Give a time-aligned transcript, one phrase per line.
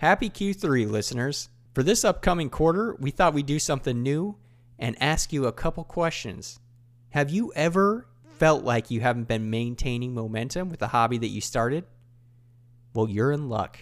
[0.00, 1.48] Happy Q3, listeners.
[1.72, 4.36] For this upcoming quarter, we thought we'd do something new
[4.78, 6.60] and ask you a couple questions.
[7.10, 11.40] Have you ever felt like you haven't been maintaining momentum with the hobby that you
[11.40, 11.86] started?
[12.92, 13.78] Well, you're in luck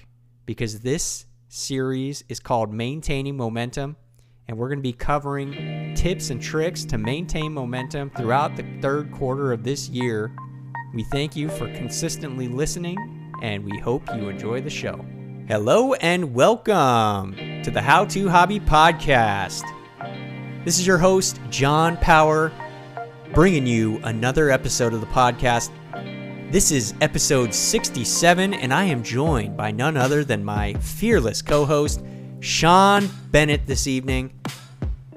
[0.47, 3.97] because this series is called Maintaining Momentum,
[4.47, 9.11] and we're going to be covering tips and tricks to maintain momentum throughout the third
[9.11, 10.31] quarter of this year.
[10.95, 15.05] We thank you for consistently listening, and we hope you enjoy the show.
[15.47, 19.63] Hello, and welcome to the How to Hobby Podcast.
[20.65, 22.51] This is your host, John Power,
[23.33, 25.71] bringing you another episode of the podcast
[26.55, 31.65] this is episode 67, and I am joined by none other than my fearless co
[31.65, 32.01] host,
[32.39, 34.33] Sean Bennett, this evening.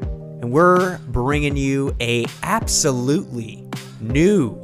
[0.02, 3.70] And we're bringing you a absolutely
[4.02, 4.58] new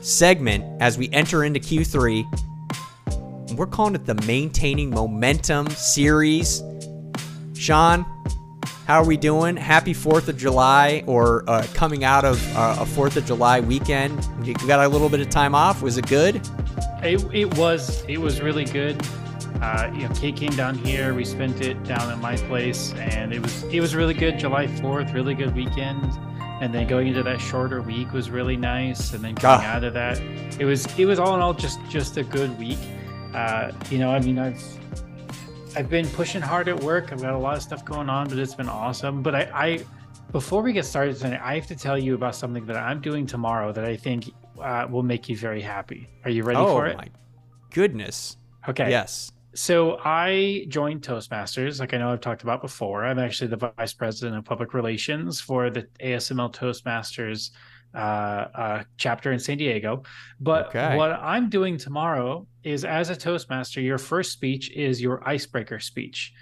[0.00, 2.49] segment as we enter into Q3.
[3.60, 6.62] We're calling it the Maintaining Momentum series.
[7.52, 8.06] Sean,
[8.86, 9.54] how are we doing?
[9.54, 14.26] Happy 4th of July or uh, coming out of uh, a 4th of July weekend.
[14.46, 15.82] We got a little bit of time off.
[15.82, 16.36] Was it good?
[17.02, 18.02] It, it was.
[18.08, 18.98] It was really good.
[19.60, 21.12] Uh, you know, Kate came down here.
[21.12, 24.38] We spent it down at my place, and it was it was really good.
[24.38, 26.02] July 4th, really good weekend.
[26.62, 29.12] And then going into that shorter week was really nice.
[29.12, 29.76] And then coming ah.
[29.76, 30.18] out of that,
[30.58, 32.78] it was it was all in all just just a good week.
[33.34, 34.62] Uh, you know, I mean, I've
[35.76, 37.12] I've been pushing hard at work.
[37.12, 39.22] I've got a lot of stuff going on, but it's been awesome.
[39.22, 39.84] But I, I
[40.32, 43.26] before we get started tonight, I have to tell you about something that I'm doing
[43.26, 46.08] tomorrow that I think uh, will make you very happy.
[46.24, 46.94] Are you ready oh, for it?
[46.94, 47.08] Oh my
[47.70, 48.36] goodness.
[48.68, 48.90] Okay.
[48.90, 49.32] Yes.
[49.54, 53.04] So I joined Toastmasters, like I know I've talked about before.
[53.04, 57.50] I'm actually the vice president of public relations for the ASML Toastmasters
[57.94, 60.02] uh, uh, chapter in San Diego.
[60.38, 60.96] But okay.
[60.96, 66.32] what I'm doing tomorrow is, as a Toastmaster, your first speech is your icebreaker speech.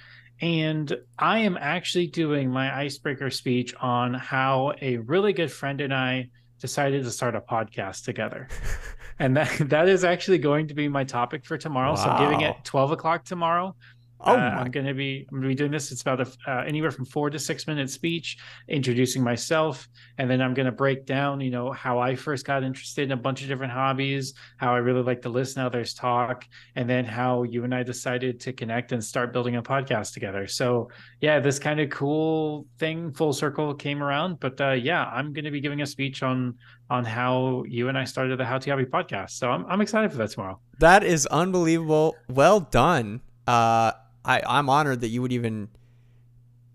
[0.40, 5.92] And I am actually doing my icebreaker speech on how a really good friend and
[5.92, 6.28] I
[6.60, 8.48] decided to start a podcast together.
[9.18, 11.90] and that that is actually going to be my topic for tomorrow.
[11.90, 11.96] Wow.
[11.96, 13.74] So I'm giving it 12 o'clock tomorrow.
[14.20, 15.92] Oh, uh, I'm going to be I'm to be doing this.
[15.92, 20.42] It's about a, uh, anywhere from four to six minute speech, introducing myself, and then
[20.42, 23.42] I'm going to break down, you know, how I first got interested in a bunch
[23.42, 27.44] of different hobbies, how I really like to listen to others talk, and then how
[27.44, 30.46] you and I decided to connect and start building a podcast together.
[30.46, 30.90] So
[31.20, 34.40] yeah, this kind of cool thing, full circle, came around.
[34.40, 36.54] But uh, yeah, I'm going to be giving a speech on
[36.90, 39.30] on how you and I started the How to Hobby podcast.
[39.30, 40.58] So I'm I'm excited for that tomorrow.
[40.78, 42.16] That is unbelievable.
[42.28, 43.20] Well done.
[43.46, 43.92] Uh,
[44.24, 45.68] I, I'm honored that you would even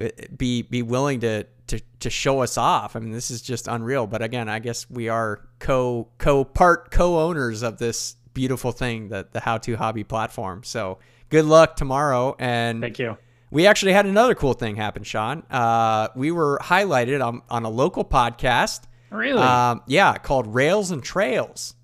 [0.02, 2.96] uh, be be willing to to to show us off.
[2.96, 4.08] I mean, this is just unreal.
[4.08, 9.09] But again, I guess we are co co part co owners of this beautiful thing
[9.09, 10.64] that the How to Hobby platform.
[10.64, 11.00] So
[11.30, 12.36] good luck tomorrow.
[12.40, 13.18] And thank you.
[13.52, 15.44] We actually had another cool thing happen, Sean.
[15.50, 18.82] Uh, we were highlighted on, on a local podcast.
[19.12, 19.40] Really?
[19.40, 21.76] Um, yeah, called Rails and Trails.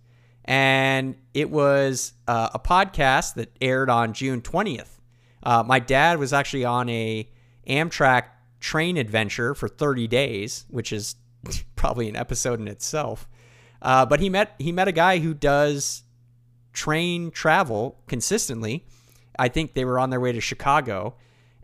[0.46, 4.99] And it was uh, a podcast that aired on June 20th.
[5.44, 7.30] Uh, my dad was actually on a
[7.68, 8.24] Amtrak
[8.60, 11.16] train adventure for 30 days, which is
[11.76, 13.28] probably an episode in itself.
[13.82, 16.04] Uh, but he met he met a guy who does
[16.74, 18.86] train travel consistently.
[19.38, 21.16] I think they were on their way to Chicago,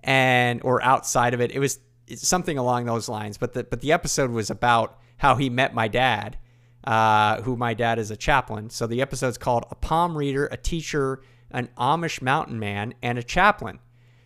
[0.04, 1.52] and or outside of it.
[1.52, 1.80] It was
[2.16, 3.38] something along those lines.
[3.38, 6.38] But the but the episode was about how he met my dad,
[6.86, 8.70] uh, who my dad is a chaplain.
[8.70, 11.22] So the episode's called "A Palm Reader, a Teacher,
[11.52, 13.80] an Amish mountain man, and a chaplain.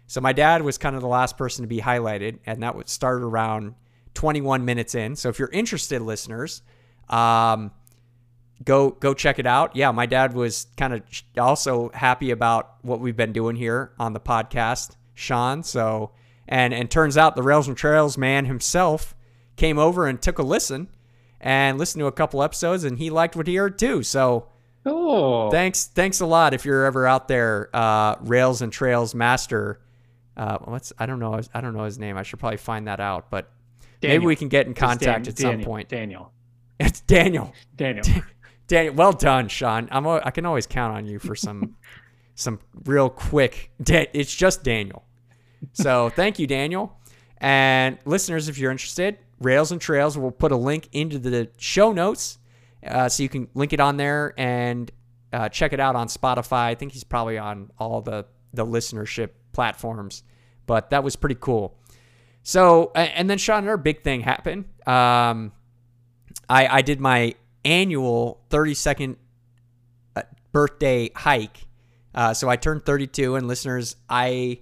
[0.07, 2.89] So my dad was kind of the last person to be highlighted, and that would
[2.89, 3.75] start around
[4.15, 5.15] 21 minutes in.
[5.15, 6.63] So if you're interested, listeners,
[7.09, 7.71] um,
[8.63, 9.75] go go check it out.
[9.75, 11.01] Yeah, my dad was kind of
[11.37, 15.63] also happy about what we've been doing here on the podcast, Sean.
[15.63, 16.11] So
[16.47, 19.15] and and turns out the Rails and Trails man himself
[19.55, 20.89] came over and took a listen
[21.39, 24.03] and listened to a couple episodes, and he liked what he heard too.
[24.03, 24.47] So
[24.83, 25.51] Cool.
[25.51, 26.53] Thanks, thanks a lot.
[26.53, 29.81] If you're ever out there, uh, Rails and Trails Master.
[30.37, 31.39] Uh, what's I don't know.
[31.53, 32.17] I don't know his name.
[32.17, 33.29] I should probably find that out.
[33.29, 33.51] But
[33.99, 34.19] Daniel.
[34.19, 35.65] maybe we can get in contact Dan- at some Daniel.
[35.67, 35.89] point.
[35.89, 36.31] Daniel.
[36.79, 37.53] It's Daniel.
[37.75, 38.05] Daniel.
[38.67, 38.93] Daniel.
[38.93, 39.89] Well done, Sean.
[39.91, 40.07] I'm.
[40.07, 41.75] I can always count on you for some,
[42.35, 43.71] some real quick.
[43.85, 45.03] It's just Daniel.
[45.73, 46.95] So thank you, Daniel.
[47.39, 51.91] And listeners, if you're interested, Rails and Trails, we'll put a link into the show
[51.91, 52.37] notes
[52.85, 54.91] uh, so you can link it on there and
[55.33, 56.65] uh, check it out on Spotify.
[56.65, 60.23] I think he's probably on all the, the listenership platforms,
[60.65, 61.77] but that was pretty cool.
[62.43, 64.65] So, and then Sean, another big thing happened.
[64.87, 65.51] Um,
[66.47, 67.35] I, I did my
[67.65, 69.17] annual 30 second
[70.15, 71.67] uh, birthday hike
[72.15, 74.61] Uh, so I turned 32, and listeners, I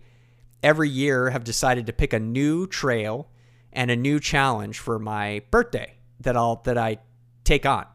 [0.61, 3.29] every year have decided to pick a new trail
[3.71, 6.97] and a new challenge for my birthday that I'll that I
[7.43, 7.85] take on.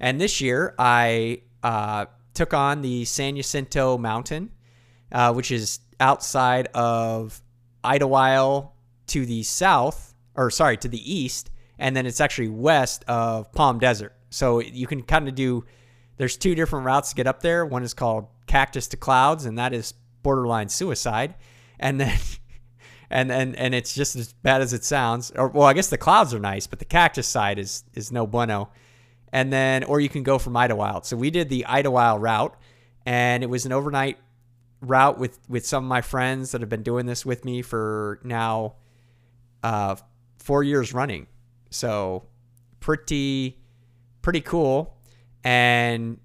[0.00, 4.50] And this year, I uh, took on the San Jacinto Mountain,
[5.10, 7.42] uh, which is outside of
[7.84, 8.70] Idyllwild
[9.08, 13.78] to the south, or sorry, to the east, and then it's actually west of Palm
[13.78, 14.14] Desert.
[14.30, 15.64] So you can kind of do.
[16.16, 17.64] There's two different routes to get up there.
[17.64, 21.34] One is called Cactus to Clouds, and that is borderline suicide.
[21.78, 22.18] And then,
[23.10, 25.30] and and and it's just as bad as it sounds.
[25.32, 28.26] Or well, I guess the clouds are nice, but the cactus side is is no
[28.26, 28.70] bueno.
[29.32, 31.04] And then, or you can go from Idyllwild.
[31.04, 32.56] So we did the Idyllwild route,
[33.04, 34.18] and it was an overnight
[34.80, 38.20] route with with some of my friends that have been doing this with me for
[38.22, 38.74] now
[39.62, 39.96] uh,
[40.38, 41.26] four years running.
[41.70, 42.24] So
[42.80, 43.58] pretty
[44.22, 44.96] pretty cool.
[45.44, 46.18] And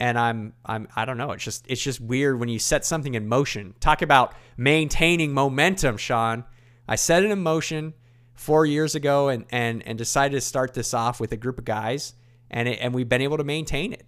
[0.00, 1.32] and I'm I'm I don't know.
[1.32, 3.74] It's just it's just weird when you set something in motion.
[3.80, 6.44] Talk about maintaining momentum, Sean.
[6.88, 7.94] I set it in motion
[8.34, 11.64] four years ago and and and decided to start this off with a group of
[11.64, 12.14] guys,
[12.52, 14.06] and it, and we've been able to maintain it.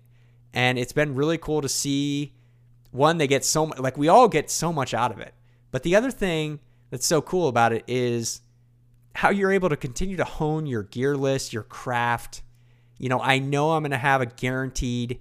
[0.53, 2.35] And it's been really cool to see.
[2.91, 5.35] One, they get so much like we all get so much out of it.
[5.71, 6.61] But the other thing
[6.91, 8.41] that's so cool about it is
[9.17, 12.43] how you're able to continue to hone your gear list, your craft.
[12.99, 15.19] You know, I know I'm going to have a guaranteed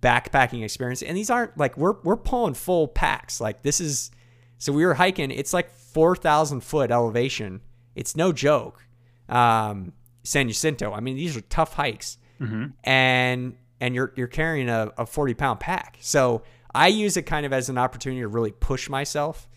[0.00, 3.40] backpacking experience, and these aren't like we're we're pulling full packs.
[3.40, 4.10] Like this is
[4.58, 5.30] so we were hiking.
[5.30, 7.60] It's like four thousand foot elevation.
[7.94, 8.86] It's no joke.
[9.28, 9.92] Um,
[10.22, 10.92] San Jacinto.
[10.92, 12.66] I mean, these are tough hikes, mm-hmm.
[12.84, 15.98] and and you're you're carrying a, a forty pound pack.
[16.00, 16.42] So
[16.74, 19.48] I use it kind of as an opportunity to really push myself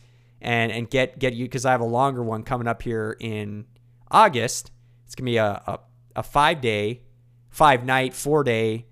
[0.42, 3.66] and and get get you because I have a longer one coming up here in
[4.10, 4.72] August.
[5.06, 5.80] It's gonna be a a,
[6.18, 7.02] a five day,
[7.50, 8.88] five night, four day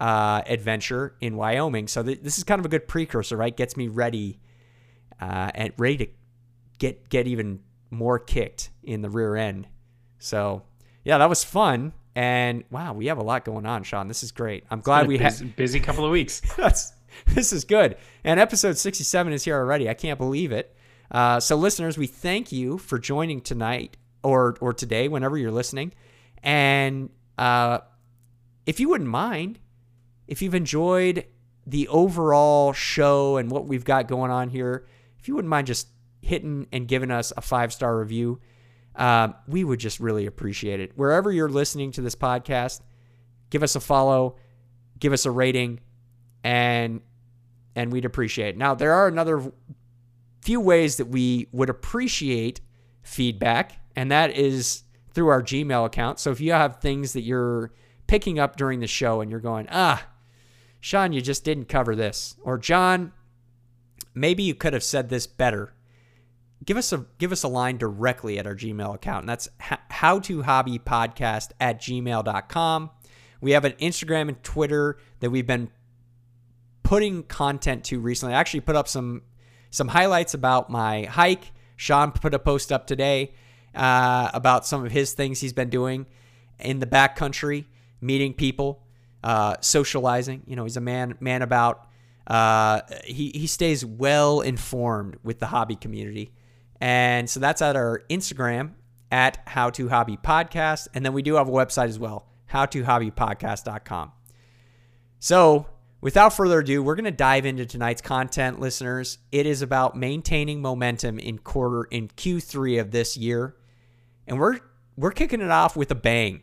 [0.00, 1.86] uh, adventure in Wyoming.
[1.88, 3.56] So th- this is kind of a good precursor, right?
[3.56, 4.40] Gets me ready
[5.20, 6.06] uh, and ready to
[6.78, 7.60] get get even
[7.90, 9.68] more kicked in the rear end.
[10.18, 10.62] So
[11.04, 11.92] yeah, that was fun.
[12.14, 14.08] And wow, we have a lot going on, Sean.
[14.08, 14.64] This is great.
[14.70, 16.42] I'm glad we had busy couple of weeks.
[16.56, 16.92] That's
[17.26, 17.96] this is good.
[18.24, 19.88] And episode 67 is here already.
[19.88, 20.74] I can't believe it.
[21.10, 25.92] Uh, so, listeners, we thank you for joining tonight or or today, whenever you're listening.
[26.42, 27.78] And uh,
[28.66, 29.58] if you wouldn't mind,
[30.26, 31.26] if you've enjoyed
[31.66, 34.86] the overall show and what we've got going on here,
[35.18, 35.88] if you wouldn't mind just
[36.20, 38.40] hitting and giving us a five star review,
[38.96, 40.92] um, we would just really appreciate it.
[40.96, 42.80] Wherever you're listening to this podcast,
[43.50, 44.36] give us a follow,
[44.98, 45.80] give us a rating,
[46.44, 47.00] and
[47.74, 48.56] and we'd appreciate it.
[48.58, 49.52] Now there are another
[50.42, 52.60] few ways that we would appreciate
[53.02, 54.82] feedback, and that is
[55.14, 56.18] through our Gmail account.
[56.18, 57.72] So if you have things that you're
[58.06, 60.06] picking up during the show and you're going, ah,
[60.80, 63.12] Sean, you just didn't cover this, or John,
[64.14, 65.72] maybe you could have said this better.
[66.64, 70.20] Give us a give us a line directly at our Gmail account, and that's how
[70.20, 72.90] to hobby podcast at gmail.com.
[73.40, 75.70] We have an Instagram and Twitter that we've been
[76.84, 78.34] putting content to recently.
[78.34, 79.22] I actually put up some
[79.70, 81.52] some highlights about my hike.
[81.76, 83.34] Sean put a post up today
[83.74, 86.06] uh, about some of his things he's been doing
[86.60, 87.64] in the backcountry,
[88.00, 88.84] meeting people,
[89.24, 90.42] uh, socializing.
[90.46, 91.88] You know, he's a man man about.
[92.24, 96.32] Uh, he he stays well informed with the hobby community,
[96.82, 98.72] and so that's at our Instagram
[99.10, 104.12] at How to Hobby Podcast, and then we do have a website as well, howtohobbypodcast.com.
[105.18, 105.66] So
[106.02, 109.18] Without further ado, we're going to dive into tonight's content, listeners.
[109.30, 113.54] It is about maintaining momentum in quarter in Q3 of this year.
[114.26, 114.58] And we're
[114.96, 116.40] we're kicking it off with a bang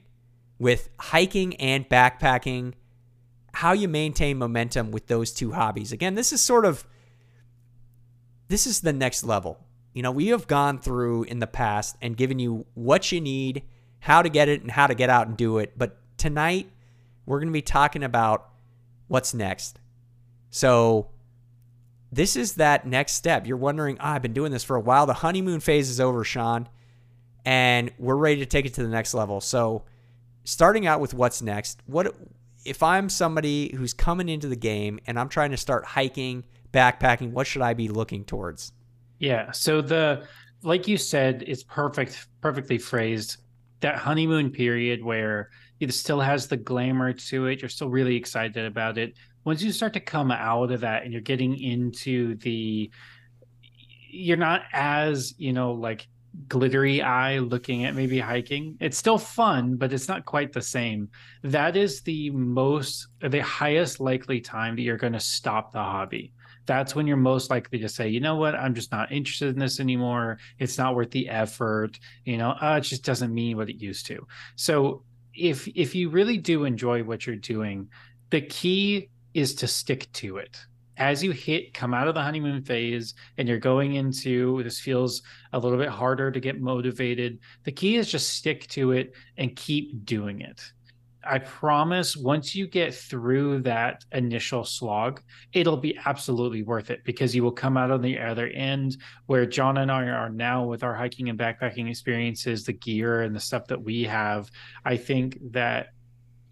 [0.59, 2.73] with hiking and backpacking,
[3.53, 5.91] how you maintain momentum with those two hobbies.
[5.91, 6.85] Again, this is sort of
[8.47, 9.65] this is the next level.
[9.93, 13.63] You know, we have gone through in the past and given you what you need,
[13.99, 15.73] how to get it and how to get out and do it.
[15.77, 16.69] But tonight,
[17.25, 18.49] we're going to be talking about
[19.07, 19.79] what's next?
[20.49, 21.09] So,
[22.11, 23.45] this is that next step.
[23.45, 25.05] You're wondering, oh, I've been doing this for a while.
[25.05, 26.67] The honeymoon phase is over, Sean,
[27.45, 29.41] and we're ready to take it to the next level.
[29.41, 29.83] So,
[30.43, 32.15] starting out with what's next, what
[32.65, 37.31] if I'm somebody who's coming into the game and I'm trying to start hiking, backpacking,
[37.31, 38.71] what should I be looking towards?
[39.19, 39.51] Yeah.
[39.51, 40.27] So the
[40.61, 43.37] like you said, it's perfect, perfectly phrased.
[43.81, 45.49] That honeymoon period where
[45.79, 47.61] it still has the glamour to it.
[47.61, 49.13] You're still really excited about it.
[49.45, 52.91] Once you start to come out of that and you're getting into the,
[54.09, 56.07] you're not as, you know, like
[56.49, 58.75] glittery eye looking at maybe hiking.
[58.81, 61.09] It's still fun, but it's not quite the same.
[61.43, 66.33] That is the most, the highest likely time that you're going to stop the hobby
[66.69, 69.57] that's when you're most likely to say, you know what, I'm just not interested in
[69.57, 70.37] this anymore.
[70.59, 71.99] It's not worth the effort.
[72.25, 74.27] You know, uh, it just doesn't mean what it used to.
[74.55, 75.01] So
[75.33, 77.89] if if you really do enjoy what you're doing,
[78.29, 80.59] the key is to stick to it.
[80.97, 85.23] As you hit come out of the honeymoon phase and you're going into this feels
[85.53, 89.55] a little bit harder to get motivated, the key is just stick to it and
[89.55, 90.61] keep doing it.
[91.23, 95.21] I promise once you get through that initial slog,
[95.53, 99.45] it'll be absolutely worth it because you will come out on the other end where
[99.45, 103.39] John and I are now with our hiking and backpacking experiences, the gear and the
[103.39, 104.49] stuff that we have.
[104.85, 105.87] I think that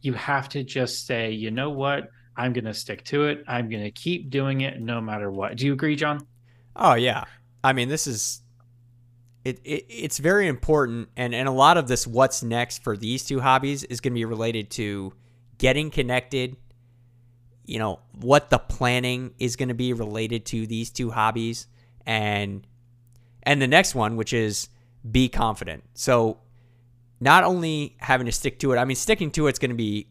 [0.02, 2.10] you have to just say, you know what?
[2.36, 3.44] I'm going to stick to it.
[3.48, 5.56] I'm going to keep doing it no matter what.
[5.56, 6.28] Do you agree, John?
[6.76, 7.24] Oh, yeah.
[7.64, 8.42] I mean, this is
[9.48, 13.24] it, it, it's very important and, and a lot of this what's next for these
[13.24, 15.14] two hobbies is going to be related to
[15.58, 16.58] getting connected
[17.66, 21.68] you know what the planning is going to be related to these two hobbies
[22.06, 22.68] and
[23.44, 24.68] and the next one which is
[25.10, 25.84] be confident.
[25.94, 26.40] So
[27.22, 30.08] not only having to stick to it i mean sticking to it's going to be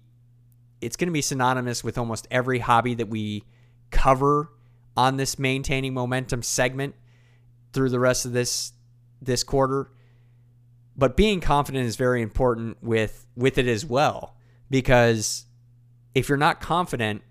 [0.80, 3.44] it's going to be synonymous with almost every hobby that we
[3.90, 4.50] cover
[4.96, 6.94] on this maintaining momentum segment
[7.72, 8.72] through the rest of this
[9.20, 9.90] this quarter.
[10.96, 14.37] But being confident is very important with with it as well
[14.70, 15.44] because
[16.14, 17.23] if you're not confident,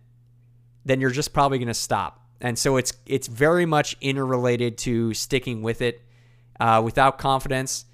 [0.86, 2.22] then you're just probably going to stop.
[2.42, 6.02] And so it's it's very much interrelated to sticking with it
[6.60, 7.86] uh, without confidence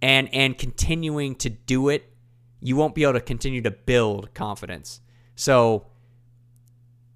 [0.00, 2.10] and and continuing to do it.
[2.60, 5.00] You won't be able to continue to build confidence.
[5.34, 5.86] So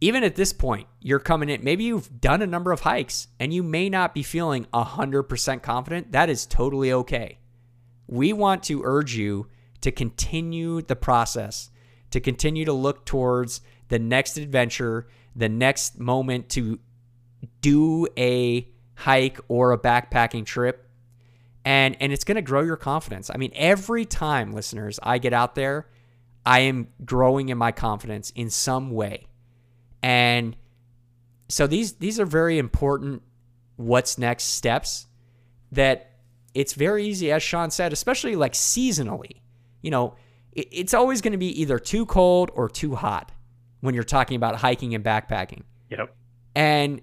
[0.01, 3.53] even at this point, you're coming in, maybe you've done a number of hikes and
[3.53, 6.13] you may not be feeling 100% confident.
[6.13, 7.39] That is totally okay.
[8.07, 9.49] We want to urge you
[9.83, 11.71] to continue the process,
[12.11, 16.81] to continue to look towards the next adventure, the next moment to
[17.61, 20.87] do a hike or a backpacking trip.
[21.63, 23.31] And, and it's going to grow your confidence.
[23.33, 25.89] I mean, every time, listeners, I get out there,
[26.47, 29.27] I am growing in my confidence in some way.
[30.03, 30.57] And
[31.49, 33.23] so these these are very important
[33.77, 35.07] what's next steps
[35.73, 36.13] that
[36.55, 39.41] it's very easy as Sean said, especially like seasonally.
[39.83, 40.17] You know,
[40.53, 43.33] it, it's always going to be either too cold or too hot
[43.81, 45.63] when you're talking about hiking and backpacking.
[45.91, 46.15] Yep.
[46.55, 47.03] And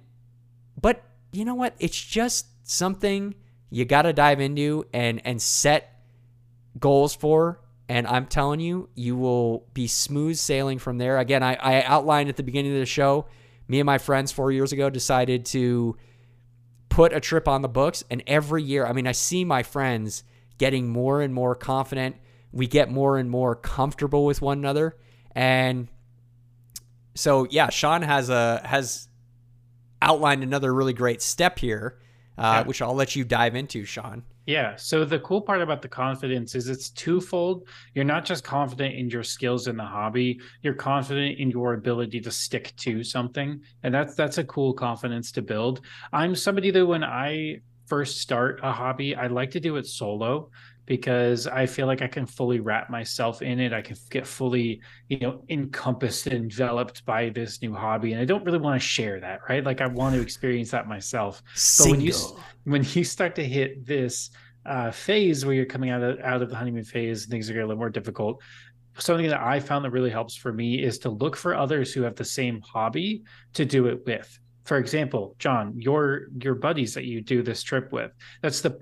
[0.80, 1.76] but you know what?
[1.80, 3.36] It's just something
[3.70, 6.02] you got to dive into and and set
[6.80, 11.18] goals for and I'm telling you, you will be smooth sailing from there.
[11.18, 13.28] Again, I, I outlined at the beginning of the show,
[13.68, 15.96] me and my friends four years ago decided to
[16.90, 18.04] put a trip on the books.
[18.10, 20.24] And every year, I mean, I see my friends
[20.58, 22.18] getting more and more confident.
[22.52, 24.98] We get more and more comfortable with one another.
[25.34, 25.88] And
[27.16, 29.08] so, yeah, Sean has a has
[30.02, 32.00] outlined another really great step here,
[32.38, 32.64] uh, yeah.
[32.64, 34.24] which I'll let you dive into, Sean.
[34.48, 34.78] Yeah.
[34.78, 37.68] So the cool part about the confidence is it's twofold.
[37.94, 42.22] You're not just confident in your skills in the hobby, you're confident in your ability
[42.22, 43.62] to stick to something.
[43.84, 45.82] And that's that's a cool confidence to build.
[46.14, 50.50] I'm somebody that when I first start a hobby, I like to do it solo
[50.88, 53.74] because I feel like I can fully wrap myself in it.
[53.74, 58.14] I can get fully, you know, encompassed and enveloped by this new hobby.
[58.14, 59.64] And I don't really want to share that, right?
[59.64, 61.44] Like I want to experience that myself.
[61.54, 61.92] Single.
[61.92, 62.14] But when you
[62.64, 64.32] when you start to hit this
[64.66, 67.54] uh, phase where you're coming out of out of the honeymoon phase, and things are
[67.54, 68.42] getting a little more difficult.
[68.98, 72.02] Something that I found that really helps for me is to look for others who
[72.02, 74.40] have the same hobby to do it with.
[74.64, 78.80] For example, John, your your buddies that you do this trip with, that's the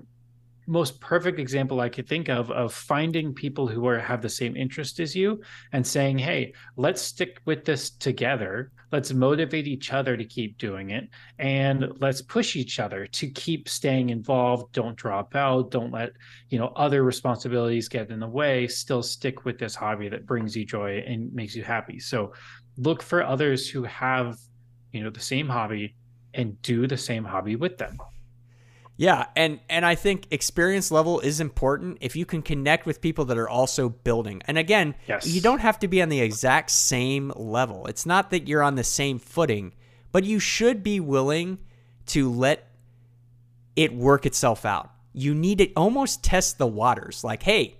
[0.66, 4.56] most perfect example I could think of of finding people who are have the same
[4.56, 5.40] interest as you
[5.72, 8.72] and saying, "Hey, let's stick with this together.
[8.92, 11.08] Let's motivate each other to keep doing it
[11.38, 16.12] and let's push each other to keep staying involved, don't drop out, don't let,
[16.50, 20.56] you know, other responsibilities get in the way, still stick with this hobby that brings
[20.56, 22.32] you joy and makes you happy." So,
[22.76, 24.36] look for others who have,
[24.92, 25.94] you know, the same hobby
[26.34, 27.98] and do the same hobby with them.
[28.98, 33.26] Yeah, and and I think experience level is important if you can connect with people
[33.26, 34.42] that are also building.
[34.46, 35.26] And again, yes.
[35.26, 37.86] you don't have to be on the exact same level.
[37.86, 39.74] It's not that you're on the same footing,
[40.12, 41.58] but you should be willing
[42.06, 42.68] to let
[43.74, 44.90] it work itself out.
[45.12, 47.22] You need to almost test the waters.
[47.22, 47.76] Like, hey,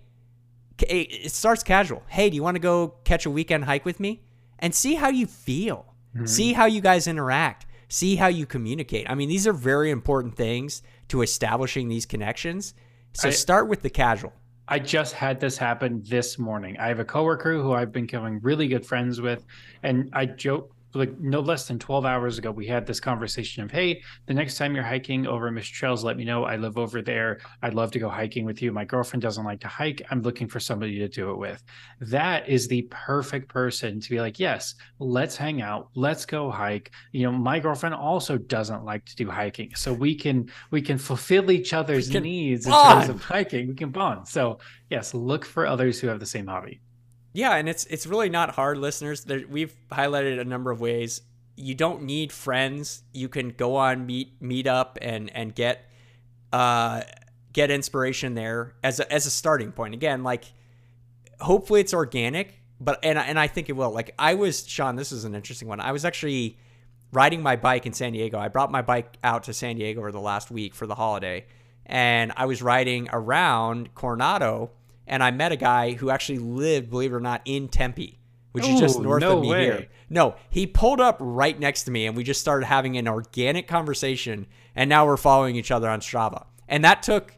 [0.83, 2.03] it starts casual.
[2.09, 4.23] Hey, do you want to go catch a weekend hike with me?
[4.59, 5.95] And see how you feel.
[6.15, 6.27] Mm-hmm.
[6.27, 7.67] See how you guys interact.
[7.89, 9.09] See how you communicate.
[9.09, 12.75] I mean, these are very important things to establishing these connections.
[13.13, 14.33] So I, start with the casual.
[14.69, 16.77] I just had this happen this morning.
[16.79, 19.45] I have a coworker who I've been becoming really good friends with,
[19.83, 23.71] and I joke like no less than 12 hours ago, we had this conversation of,
[23.71, 26.45] hey, the next time you're hiking over Mission Trails, let me know.
[26.45, 27.39] I live over there.
[27.63, 28.73] I'd love to go hiking with you.
[28.73, 30.03] My girlfriend doesn't like to hike.
[30.11, 31.63] I'm looking for somebody to do it with.
[32.01, 35.89] That is the perfect person to be like, yes, let's hang out.
[35.95, 36.91] Let's go hike.
[37.13, 39.75] You know, my girlfriend also doesn't like to do hiking.
[39.75, 43.03] So we can we can fulfill each other's needs bond.
[43.03, 43.69] in terms of hiking.
[43.69, 44.29] We can bond.
[44.29, 44.59] So
[44.91, 46.81] yes, look for others who have the same hobby.
[47.37, 49.25] Yeah, and it's it's really not hard, listeners.
[49.25, 51.21] There, we've highlighted a number of ways.
[51.55, 53.03] You don't need friends.
[53.13, 55.85] You can go on meet meet up and and get
[56.51, 57.03] uh
[57.53, 59.93] get inspiration there as a, as a starting point.
[59.93, 60.45] Again, like
[61.39, 63.91] hopefully it's organic, but and and I think it will.
[63.91, 65.79] Like I was Sean, this is an interesting one.
[65.79, 66.57] I was actually
[67.13, 68.39] riding my bike in San Diego.
[68.39, 71.45] I brought my bike out to San Diego over the last week for the holiday,
[71.85, 74.71] and I was riding around Coronado
[75.07, 78.19] and I met a guy who actually lived, believe it or not, in Tempe,
[78.53, 79.65] which Ooh, is just north no of me way.
[79.65, 79.87] here.
[80.09, 83.69] No, he pulled up right next to me, and we just started having an organic
[83.69, 84.47] conversation.
[84.75, 87.33] And now we're following each other on Strava, and that took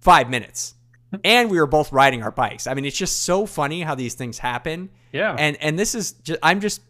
[0.00, 0.74] five minutes.
[1.24, 2.66] and we were both riding our bikes.
[2.66, 4.90] I mean, it's just so funny how these things happen.
[5.12, 5.34] Yeah.
[5.38, 6.82] And and this is just, I'm just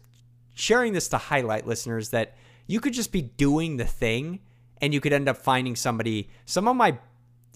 [0.53, 2.35] sharing this to highlight listeners that
[2.67, 4.39] you could just be doing the thing
[4.81, 6.29] and you could end up finding somebody.
[6.45, 6.99] Some of my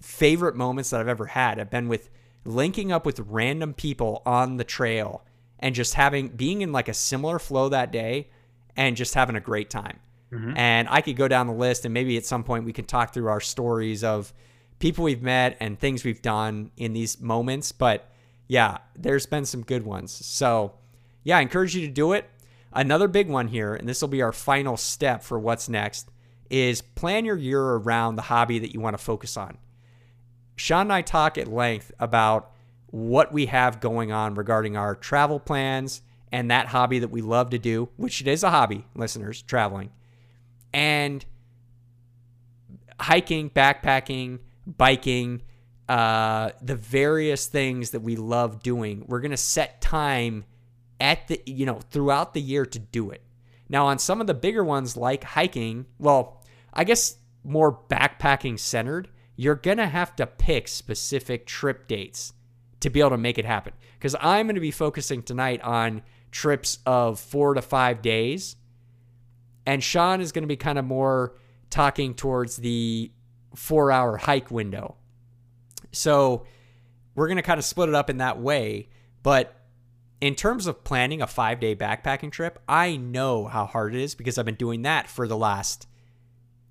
[0.04, 2.10] favorite moments that I've ever had have been with
[2.46, 5.24] linking up with random people on the trail
[5.60, 8.28] and just having being in like a similar flow that day
[8.76, 10.00] and just having a great time.
[10.32, 10.58] Mm-hmm.
[10.58, 13.14] And I could go down the list and maybe at some point we can talk
[13.14, 14.34] through our stories of
[14.80, 17.72] people we've met and things we've done in these moments.
[17.72, 18.12] But
[18.48, 20.12] yeah, there's been some good ones.
[20.12, 20.74] So
[21.24, 22.30] yeah, I encourage you to do it.
[22.74, 26.10] Another big one here, and this will be our final step for what's next,
[26.50, 29.58] is plan your year around the hobby that you want to focus on.
[30.56, 32.52] Sean and I talk at length about
[32.88, 37.50] what we have going on regarding our travel plans and that hobby that we love
[37.52, 39.92] to do, which it is a hobby, listeners, traveling,
[40.74, 41.26] and
[43.00, 45.42] hiking, backpacking, biking,
[45.90, 49.06] uh, the various things that we love doing.
[49.08, 50.46] We're going to set time
[51.00, 53.22] at the, you know, throughout the year to do it.
[53.70, 56.42] Now, on some of the bigger ones like hiking, well,
[56.74, 62.34] I guess more backpacking centered, you're going to have to pick specific trip dates
[62.80, 63.74] to be able to make it happen.
[63.98, 68.56] Because I'm going to be focusing tonight on trips of four to five days.
[69.66, 71.36] And Sean is going to be kind of more
[71.70, 73.12] talking towards the
[73.56, 74.96] four hour hike window.
[75.92, 76.46] So
[77.16, 78.90] we're going to kind of split it up in that way.
[79.22, 79.56] But
[80.20, 84.16] in terms of planning a five day backpacking trip, I know how hard it is
[84.16, 85.88] because I've been doing that for the last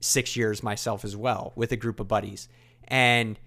[0.02, 2.48] six years myself as well with a group of buddies.
[2.88, 3.38] And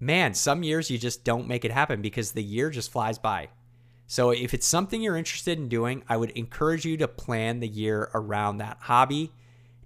[0.00, 3.48] man, some years you just don't make it happen because the year just flies by.
[4.06, 7.68] So if it's something you're interested in doing, I would encourage you to plan the
[7.68, 9.32] year around that hobby,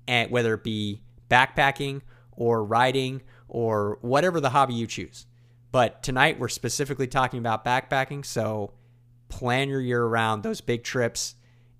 [0.06, 5.26] and whether it be backpacking or riding or whatever the hobby you choose.
[5.72, 8.72] But tonight we're specifically talking about backpacking, so
[9.28, 11.36] plan your year around those big trips.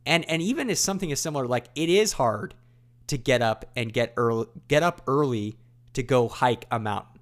[0.07, 2.55] And and even as something as similar, like it is hard
[3.11, 5.59] to get up and get early, get up early
[5.95, 7.21] to go hike a mountain.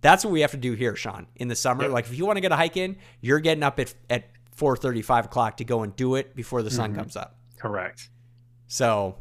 [0.00, 1.26] That's what we have to do here, Sean.
[1.36, 1.92] In the summer, yep.
[1.92, 4.76] like if you want to get a hike in, you're getting up at at four
[4.76, 7.00] thirty, five o'clock to go and do it before the sun mm-hmm.
[7.00, 7.36] comes up.
[7.58, 8.08] Correct.
[8.66, 9.18] So,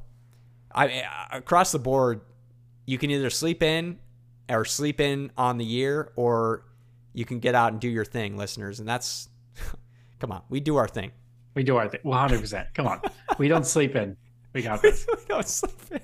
[0.73, 2.21] I across the board,
[2.85, 3.99] you can either sleep in
[4.49, 6.63] or sleep in on the year, or
[7.13, 8.79] you can get out and do your thing, listeners.
[8.79, 9.27] And that's,
[10.19, 11.11] come on, we do our thing.
[11.55, 12.01] We do our thing.
[12.03, 12.69] One hundred percent.
[12.73, 13.01] Come on,
[13.37, 14.17] we don't sleep in.
[14.55, 15.05] We got this.
[15.17, 15.99] we don't sleep in.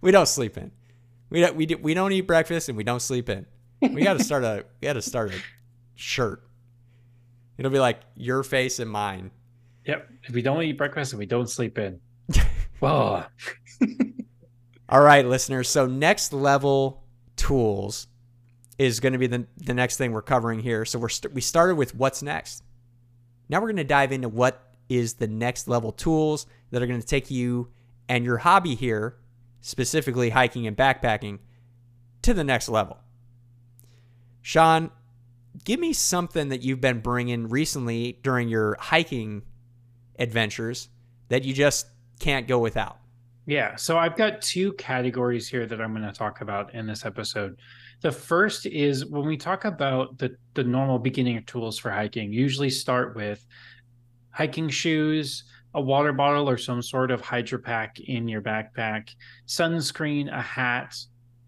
[0.00, 0.70] We don't sleep in.
[1.30, 3.44] We don't we do, we don't eat breakfast and we don't sleep in.
[3.82, 5.38] We got to start a we got to start a
[5.96, 6.48] shirt.
[7.58, 9.32] It'll be like your face and mine.
[9.84, 10.08] Yep.
[10.22, 12.00] If we don't eat breakfast and we don't sleep in.
[12.78, 13.24] Whoa.
[14.88, 15.68] All right, listeners.
[15.68, 17.02] So next level
[17.34, 18.06] tools
[18.78, 20.84] is going to be the the next thing we're covering here.
[20.84, 22.62] So we're st- we started with what's next.
[23.48, 27.00] Now we're going to dive into what is the next level tools that are going
[27.00, 27.72] to take you
[28.08, 29.16] and your hobby here,
[29.60, 31.38] specifically hiking and backpacking,
[32.22, 32.98] to the next level.
[34.42, 34.90] Sean,
[35.64, 39.42] give me something that you've been bringing recently during your hiking
[40.18, 40.88] adventures
[41.28, 41.86] that you just
[42.18, 42.98] can't go without.
[43.46, 47.06] Yeah, so I've got two categories here that I'm going to talk about in this
[47.06, 47.56] episode.
[48.00, 52.70] The first is when we talk about the the normal beginning tools for hiking, usually
[52.70, 53.44] start with
[54.30, 55.44] hiking shoes,
[55.78, 59.14] a water bottle or some sort of hydro pack in your backpack,
[59.46, 60.96] sunscreen, a hat,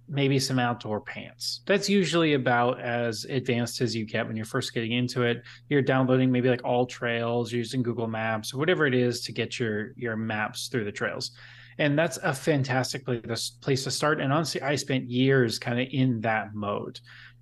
[0.09, 1.63] maybe some outdoor pants.
[1.67, 5.43] That's usually about as advanced as you get when you're first getting into it.
[5.69, 9.93] You're downloading maybe like AllTrails, using Google Maps or whatever it is to get your
[9.97, 11.33] your maps through the trails.
[11.79, 14.21] And that's a fantastic place to start.
[14.21, 17.01] And honestly, I spent years kind of in that mode.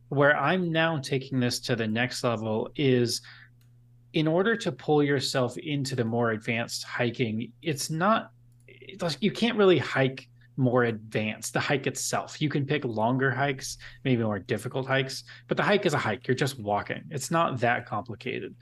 [0.08, 3.20] Where I'm now taking this to the next level is
[4.12, 8.30] in order to pull yourself into the more advanced hiking, it's not
[8.66, 12.40] it's like you can't really hike more advanced the hike itself.
[12.42, 16.26] You can pick longer hikes maybe more difficult hikes but the hike is a hike.
[16.26, 17.04] You're just walking.
[17.10, 18.54] It's not that complicated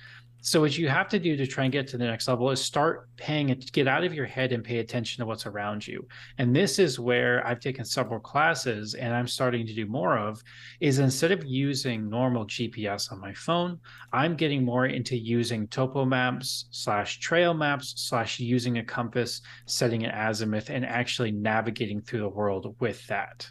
[0.47, 2.63] so what you have to do to try and get to the next level is
[2.63, 6.07] start paying it, get out of your head and pay attention to what's around you.
[6.39, 10.41] And this is where I've taken several classes and I'm starting to do more of
[10.79, 13.81] is instead of using normal GPS on my phone,
[14.13, 20.05] I'm getting more into using topo maps slash trail maps slash using a compass, setting
[20.05, 23.51] an azimuth and actually navigating through the world with that.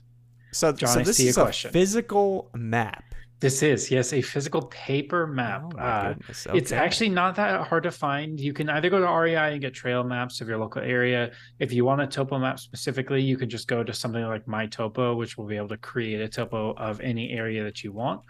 [0.54, 3.15] So, John, so this is a, a physical map
[3.46, 5.66] this is yes, a physical paper map.
[5.76, 6.16] Oh uh,
[6.48, 6.58] okay.
[6.58, 8.40] It's actually not that hard to find.
[8.40, 11.32] You can either go to REI and get trail maps of your local area.
[11.60, 15.16] If you want a topo map specifically, you can just go to something like MyTopo,
[15.16, 18.22] which will be able to create a topo of any area that you want,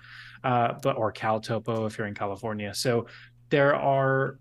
[0.44, 2.74] uh, but or CalTopo if you're in California.
[2.74, 3.08] So
[3.50, 4.38] there are.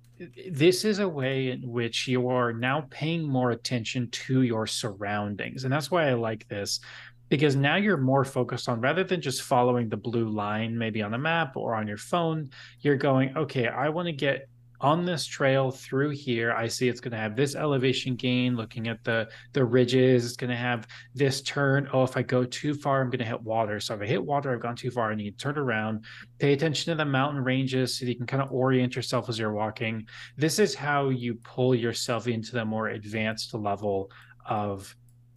[0.50, 5.62] This is a way in which you are now paying more attention to your surroundings,
[5.62, 6.80] and that's why I like this
[7.28, 11.10] because now you're more focused on rather than just following the blue line maybe on
[11.10, 12.48] the map or on your phone
[12.80, 14.48] you're going okay i want to get
[14.84, 16.52] on this trail through here.
[16.52, 20.36] I see it's going to have this elevation gain looking at the the ridges it's
[20.36, 21.88] going to have this turn.
[21.92, 23.80] Oh if i go too far i'm going to hit water.
[23.80, 26.04] So if i hit water i've gone too far i need to turn around.
[26.38, 29.54] Pay attention to the mountain ranges so you can kind of orient yourself as you're
[29.54, 30.06] walking.
[30.36, 34.10] This is how you pull yourself into the more advanced level
[34.44, 34.94] of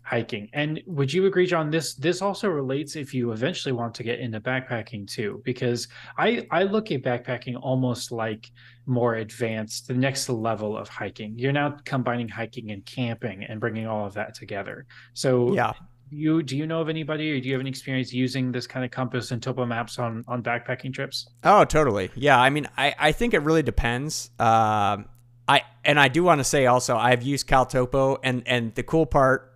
[0.07, 0.49] hiking.
[0.53, 1.69] And would you agree, John?
[1.69, 6.47] This this also relates if you eventually want to get into backpacking too, because I
[6.49, 8.49] I look at backpacking almost like
[8.85, 11.37] more advanced, the next level of hiking.
[11.37, 14.85] You're now combining hiking and camping and bringing all of that together.
[15.13, 15.73] So yeah.
[16.09, 18.85] You do you know of anybody, or do you have any experience using this kind
[18.85, 21.27] of compass and topo maps on on backpacking trips?
[21.43, 22.11] Oh, totally.
[22.15, 24.29] Yeah, I mean, I I think it really depends.
[24.39, 24.99] Uh,
[25.49, 29.05] I and I do want to say also I've used CalTopo, and and the cool
[29.05, 29.46] part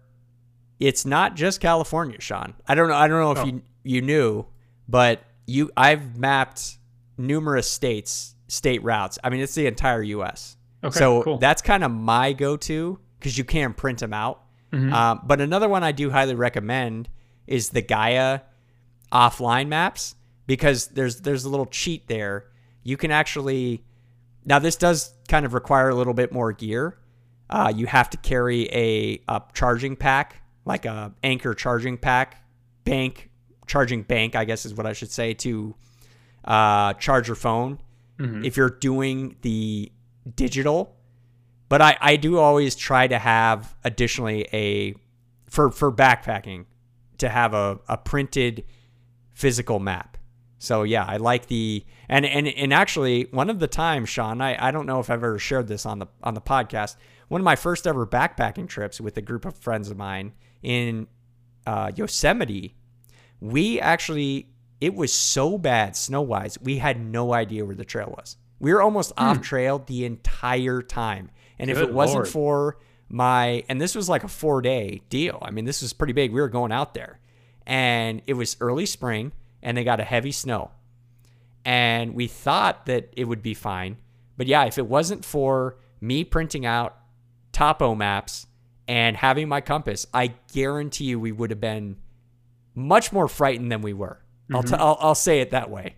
[0.81, 2.55] it's not just California, Sean.
[2.67, 2.95] I don't know.
[2.95, 3.45] I don't know if oh.
[3.45, 4.47] you you knew,
[4.89, 6.77] but you I've mapped
[7.17, 9.19] numerous states, state routes.
[9.23, 10.57] I mean, it's the entire U.S.
[10.83, 11.37] Okay, so cool.
[11.37, 14.41] that's kind of my go-to because you can print them out.
[14.73, 14.91] Mm-hmm.
[14.91, 17.09] Um, but another one I do highly recommend
[17.45, 18.39] is the Gaia
[19.11, 20.15] offline maps
[20.47, 22.47] because there's there's a little cheat there.
[22.83, 23.83] You can actually
[24.45, 26.97] now this does kind of require a little bit more gear.
[27.51, 32.41] Uh, you have to carry a, a charging pack like a Anker charging pack
[32.83, 33.29] bank
[33.67, 35.75] charging bank i guess is what i should say to
[36.43, 37.79] uh, charge your phone
[38.17, 38.43] mm-hmm.
[38.43, 39.91] if you're doing the
[40.35, 40.95] digital
[41.69, 44.95] but I, I do always try to have additionally a
[45.47, 46.65] for for backpacking
[47.19, 48.65] to have a, a printed
[49.33, 50.17] physical map
[50.57, 54.67] so yeah i like the and and and actually one of the times sean i,
[54.67, 56.95] I don't know if i've ever shared this on the on the podcast
[57.27, 61.07] one of my first ever backpacking trips with a group of friends of mine in
[61.65, 62.75] uh, Yosemite,
[63.39, 64.47] we actually
[64.81, 68.35] it was so bad snow wise, we had no idea where the trail was.
[68.59, 69.23] We were almost hmm.
[69.23, 71.29] off trail the entire time.
[71.59, 75.37] And Good if it wasn't for my and this was like a four day deal.
[75.41, 76.33] I mean, this was pretty big.
[76.33, 77.19] We were going out there.
[77.67, 80.71] And it was early spring and they got a heavy snow.
[81.63, 83.97] And we thought that it would be fine.
[84.35, 86.97] But yeah, if it wasn't for me printing out
[87.51, 88.47] topo maps
[88.87, 91.97] and having my compass, I guarantee you we would have been
[92.75, 94.21] much more frightened than we were.
[94.45, 94.55] Mm-hmm.
[94.55, 95.95] I'll, t- I'll, I'll say it that way.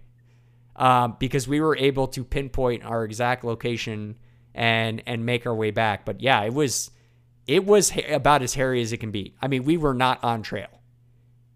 [0.75, 4.15] Um, because we were able to pinpoint our exact location
[4.55, 6.03] and and make our way back.
[6.03, 6.89] But yeah, it was
[7.45, 9.35] it was ha- about as hairy as it can be.
[9.41, 10.81] I mean, we were not on trail.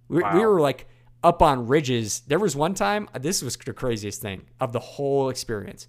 [0.07, 0.35] We, wow.
[0.35, 0.87] we were like
[1.23, 2.21] up on ridges.
[2.27, 5.87] There was one time, this was the craziest thing of the whole experience.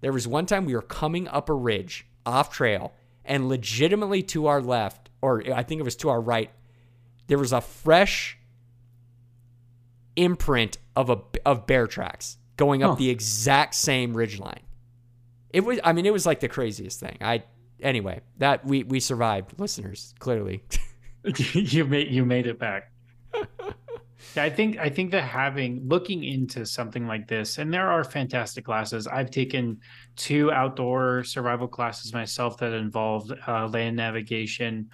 [0.00, 2.92] There was one time we were coming up a ridge off trail
[3.30, 6.50] and legitimately to our left, or I think it was to our right,
[7.28, 8.36] there was a fresh
[10.16, 12.96] imprint of a of bear tracks going up huh.
[12.96, 14.62] the exact same ridge line.
[15.50, 17.18] It was I mean it was like the craziest thing.
[17.20, 17.44] I
[17.80, 20.64] anyway, that we we survived, listeners, clearly.
[21.54, 22.89] you made you made it back.
[24.36, 28.04] Yeah, I think I think that having looking into something like this, and there are
[28.04, 29.06] fantastic classes.
[29.08, 29.80] I've taken
[30.14, 34.88] two outdoor survival classes myself that involved uh, land navigation.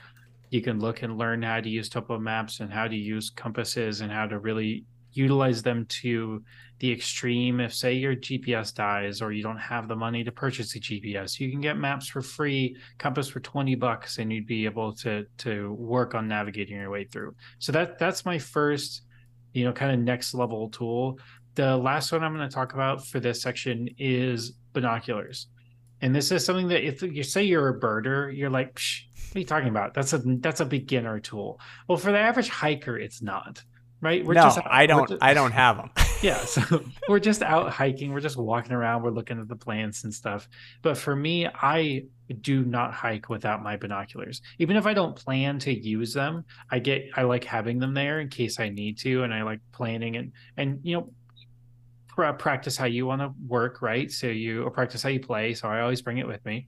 [0.51, 4.01] You can look and learn how to use topo maps and how to use compasses
[4.01, 6.43] and how to really utilize them to
[6.79, 7.61] the extreme.
[7.61, 11.41] If, say, your GPS dies or you don't have the money to purchase a GPS,
[11.41, 15.27] you can get maps for free, compass for 20 bucks, and you'd be able to
[15.39, 17.35] to work on navigating your way through.
[17.59, 19.03] So that that's my first,
[19.57, 21.19] you know, kind of next level tool.
[21.55, 25.47] The last one I'm going to talk about for this section is binoculars.
[26.03, 28.79] And this is something that if you say you're a birder, you're like,
[29.31, 29.95] what are you talking about?
[29.95, 31.59] That's a that's a beginner tool.
[31.89, 33.63] Well, for the average hiker, it's not
[34.01, 34.25] right?
[34.25, 35.09] We're no, just, I don't.
[35.09, 35.91] Just, I don't have them.
[36.23, 38.13] yeah, so we're just out hiking.
[38.13, 39.03] We're just walking around.
[39.03, 40.49] We're looking at the plants and stuff.
[40.83, 42.05] But for me, I
[42.41, 44.43] do not hike without my binoculars.
[44.59, 47.11] Even if I don't plan to use them, I get.
[47.15, 50.33] I like having them there in case I need to, and I like planning and
[50.57, 51.11] and you know.
[52.39, 54.11] Practice how you want to work, right?
[54.11, 55.53] So you or practice how you play.
[55.53, 56.67] So I always bring it with me.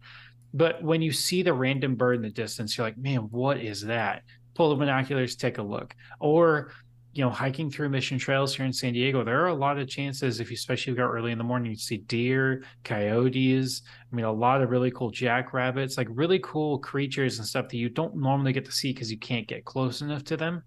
[0.53, 3.83] But when you see the random bird in the distance, you're like, man, what is
[3.83, 4.25] that?
[4.55, 5.95] Pull the binoculars, take a look.
[6.21, 6.71] Or
[7.19, 9.89] you know, hiking through mission trails here in San Diego, there are a lot of
[9.89, 13.83] chances if you especially go early in the morning, you see deer, coyotes.
[14.13, 17.77] I mean, a lot of really cool jackrabbits, like really cool creatures and stuff that
[17.77, 20.63] you don't normally get to see because you can't get close enough to them.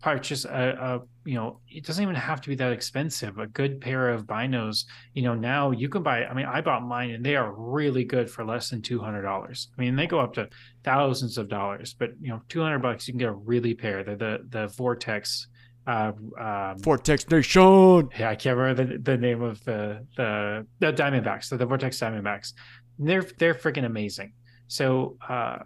[0.00, 3.38] Purchase a, a, you know, it doesn't even have to be that expensive.
[3.38, 6.24] A good pair of binos, you know, now you can buy.
[6.24, 9.22] I mean, I bought mine and they are really good for less than two hundred
[9.22, 9.70] dollars.
[9.76, 10.48] I mean, they go up to
[10.84, 14.04] thousands of dollars, but you know, two hundred bucks you can get a really pair.
[14.04, 15.48] They're the the Vortex
[15.86, 18.08] uh, um, Vortex Nation.
[18.18, 21.98] Yeah, I can't remember the, the name of the, the the Diamondbacks, so the Vortex
[21.98, 22.52] Diamondbacks.
[22.98, 24.32] They're they're freaking amazing.
[24.68, 25.58] So uh,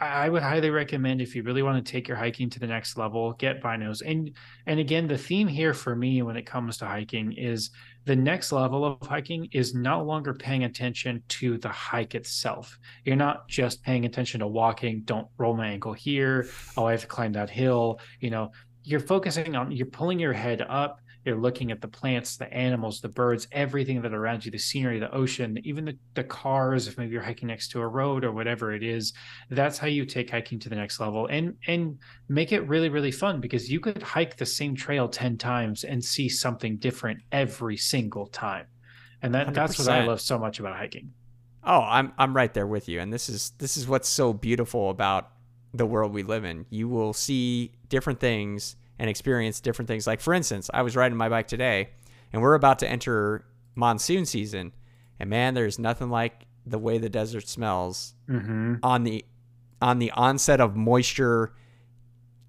[0.00, 2.96] I would highly recommend if you really want to take your hiking to the next
[2.96, 4.00] level, get binos.
[4.04, 4.30] And
[4.66, 7.70] and again, the theme here for me when it comes to hiking is
[8.06, 12.78] the next level of hiking is no longer paying attention to the hike itself.
[13.04, 15.02] You're not just paying attention to walking.
[15.04, 16.48] Don't roll my ankle here.
[16.78, 18.00] Oh, I have to climb that hill.
[18.20, 18.52] You know,
[18.90, 23.00] you're focusing on you're pulling your head up you're looking at the plants the animals
[23.00, 26.98] the birds everything that around you the scenery the ocean even the, the cars if
[26.98, 29.12] maybe you're hiking next to a road or whatever it is
[29.50, 31.98] that's how you take hiking to the next level and and
[32.28, 36.04] make it really really fun because you could hike the same trail 10 times and
[36.04, 38.66] see something different every single time
[39.22, 39.54] and that 100%.
[39.54, 41.12] that's what i love so much about hiking
[41.64, 44.90] oh i'm i'm right there with you and this is this is what's so beautiful
[44.90, 45.30] about
[45.72, 46.66] the world we live in.
[46.70, 50.06] You will see different things and experience different things.
[50.06, 51.88] Like, for instance, I was riding my bike today
[52.32, 54.72] and we're about to enter monsoon season.
[55.18, 58.76] And man, there's nothing like the way the desert smells mm-hmm.
[58.82, 59.24] on the
[59.80, 61.54] on the onset of moisture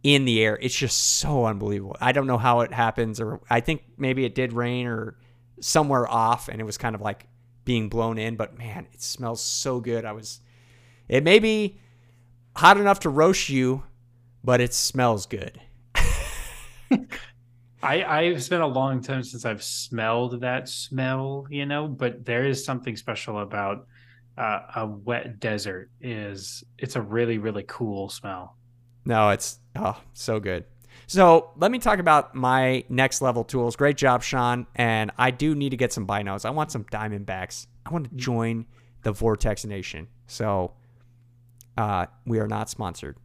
[0.04, 0.60] in the air.
[0.62, 1.96] It's just so unbelievable.
[2.02, 5.16] I don't know how it happens, or I think maybe it did rain or
[5.62, 7.28] somewhere off, and it was kind of like
[7.64, 8.36] being blown in.
[8.36, 10.04] But man, it smells so good.
[10.04, 10.42] I was.
[11.08, 11.80] It may be
[12.58, 13.84] hot enough to roast you,
[14.44, 15.62] but it smells good.
[17.84, 22.46] I I've spent a long time since I've smelled that smell, you know, but there
[22.46, 23.88] is something special about
[24.38, 25.90] uh, a wet desert.
[26.00, 28.58] Is it's a really really cool smell.
[29.06, 30.66] No, it's oh so good.
[31.08, 33.76] So let me talk about my next level tools.
[33.76, 34.68] Great job, Sean.
[34.76, 36.46] And I do need to get some binos.
[36.46, 37.68] I want some Diamondbacks.
[37.86, 38.66] I want to join
[39.04, 40.08] the Vortex Nation.
[40.28, 40.74] So
[41.78, 43.18] uh, we are not sponsored.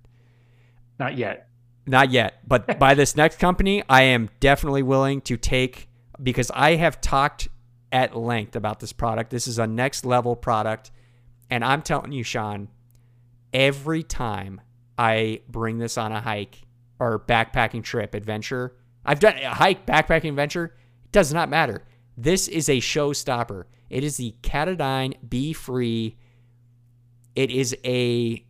[0.98, 1.48] Not yet.
[1.86, 2.40] Not yet.
[2.46, 5.88] But by this next company, I am definitely willing to take
[6.22, 7.48] because I have talked
[7.92, 9.30] at length about this product.
[9.30, 10.90] This is a next level product.
[11.50, 12.68] And I'm telling you, Sean,
[13.52, 14.60] every time
[14.98, 16.62] I bring this on a hike
[16.98, 21.84] or backpacking trip adventure, I've done a hike, backpacking adventure, it does not matter.
[22.16, 23.64] This is a showstopper.
[23.88, 26.16] It is the Katadyn Be Free
[27.36, 28.42] it is a,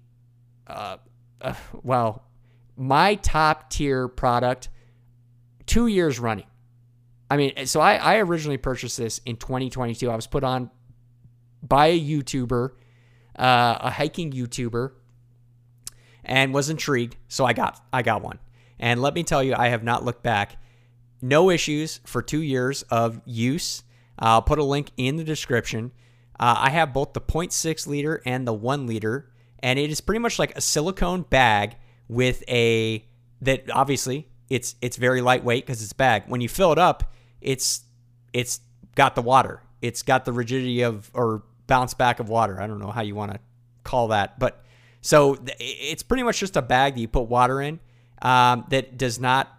[0.69, 0.97] uh,
[1.41, 2.23] uh, well,
[2.77, 4.69] my top tier product
[5.67, 6.47] two years running.
[7.31, 10.09] I mean, so I, I originally purchased this in 2022.
[10.11, 10.71] I was put on
[11.63, 12.71] by a YouTuber,
[13.39, 14.93] uh, a hiking YouTuber,
[16.25, 17.17] and was intrigued.
[17.29, 18.39] So I got I got one.
[18.79, 20.59] And let me tell you, I have not looked back.
[21.23, 23.83] No issues for two years of use.
[24.19, 25.93] I'll put a link in the description.
[26.39, 30.19] Uh, I have both the 0.6 liter and the 1 liter, and it is pretty
[30.19, 31.77] much like a silicone bag
[32.09, 33.05] with a
[33.43, 36.25] that obviously it's it's very lightweight because it's bag.
[36.27, 37.83] When you fill it up, it's
[38.33, 38.61] it's
[38.95, 39.63] got the water.
[39.83, 42.61] It's got the rigidity of or bounce back of water.
[42.61, 43.41] I don't know how you want to
[43.83, 44.65] call that, but
[45.01, 47.81] so it's pretty much just a bag that you put water in
[48.23, 49.53] um, that does not.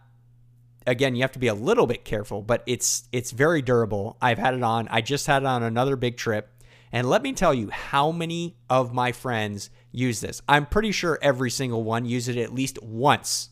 [0.85, 4.17] Again, you have to be a little bit careful, but it's it's very durable.
[4.21, 4.87] I've had it on.
[4.89, 6.49] I just had it on another big trip
[6.91, 10.41] And let me tell you how many of my friends use this.
[10.47, 13.49] I'm pretty sure every single one used it at least once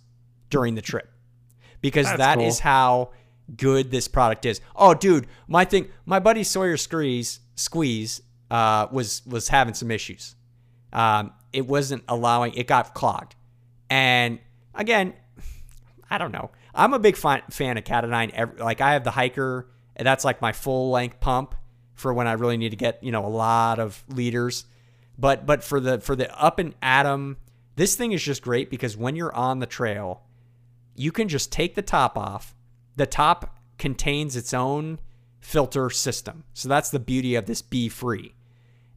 [0.49, 1.09] during the trip
[1.81, 2.47] because That's that cool.
[2.47, 3.11] is how
[3.57, 4.61] good this product is.
[4.75, 10.35] Oh, dude, my thing, my buddy Sawyer Squeeze, Squeeze uh, was was having some issues.
[10.93, 13.35] Um, it wasn't allowing, it got clogged.
[13.89, 14.39] And
[14.73, 15.13] again,
[16.09, 16.51] I don't know.
[16.73, 18.31] I'm a big fan, fan of Katadyn.
[18.31, 21.55] Every, like I have the hiker, and that's like my full length pump
[21.95, 24.65] for when I really need to get you know a lot of liters.
[25.17, 27.37] But but for the for the up and atom,
[27.75, 30.21] this thing is just great because when you're on the trail,
[30.93, 32.55] you can just take the top off.
[32.95, 34.99] The top contains its own
[35.39, 38.35] filter system, so that's the beauty of this Be Free.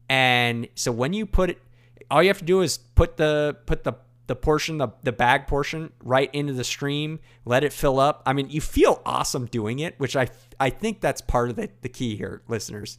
[0.09, 1.63] And so when you put it,
[2.11, 3.95] all you have to do is put the put the
[4.29, 8.23] the portion, the, the bag portion, right into the stream, let it fill up.
[8.25, 10.29] I mean, you feel awesome doing it, which I
[10.61, 12.99] I think that's part of the, the key here, listeners.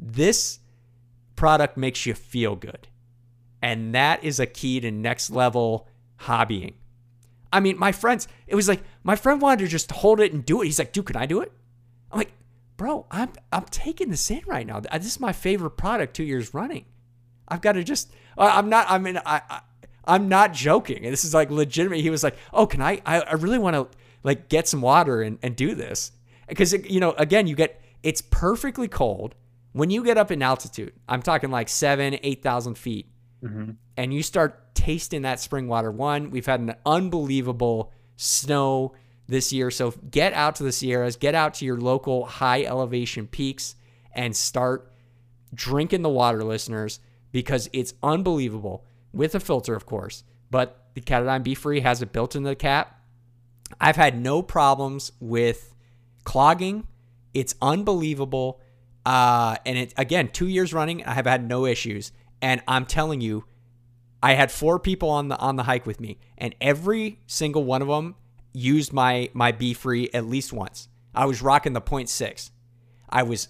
[0.00, 0.58] This
[1.36, 2.88] product makes you feel good.
[3.60, 5.88] And that is a key to next level
[6.20, 6.74] hobbying.
[7.52, 10.44] I mean, my friends, it was like my friend wanted to just hold it and
[10.44, 10.64] do it.
[10.64, 11.52] He's like, dude, can I do it?
[12.10, 12.32] I'm like,
[12.78, 14.80] bro, I'm I'm taking this in right now.
[14.80, 16.86] This is my favorite product two years running.
[17.46, 18.10] I've got to just.
[18.38, 18.86] I'm not.
[18.88, 19.60] I mean, I, I
[20.04, 21.04] I'm not joking.
[21.04, 22.00] And this is like legitimate.
[22.00, 23.00] He was like, "Oh, can I?
[23.06, 23.86] I, I really want to
[24.22, 26.12] like get some water and, and do this
[26.48, 29.34] because you know, again, you get it's perfectly cold
[29.72, 30.92] when you get up in altitude.
[31.08, 33.06] I'm talking like seven, eight thousand feet,
[33.44, 33.76] Mhm.
[33.96, 35.90] and you start tasting that spring water.
[35.92, 38.94] One, we've had an unbelievable snow
[39.28, 43.26] this year, so get out to the Sierras, get out to your local high elevation
[43.28, 43.76] peaks,
[44.14, 44.90] and start
[45.54, 46.98] drinking the water, listeners,
[47.30, 50.24] because it's unbelievable with a filter, of course.
[50.50, 53.00] But the Katadyn Be Free has it built into the cap.
[53.80, 55.74] I've had no problems with
[56.24, 56.86] clogging.
[57.34, 58.60] It's unbelievable.
[59.04, 62.12] Uh, and it again, two years running, I have had no issues.
[62.40, 63.44] And I'm telling you,
[64.22, 67.82] I had four people on the on the hike with me, and every single one
[67.82, 68.14] of them
[68.52, 70.88] used my my Be Free at least once.
[71.14, 72.50] I was rocking the 0.6.
[73.08, 73.48] I was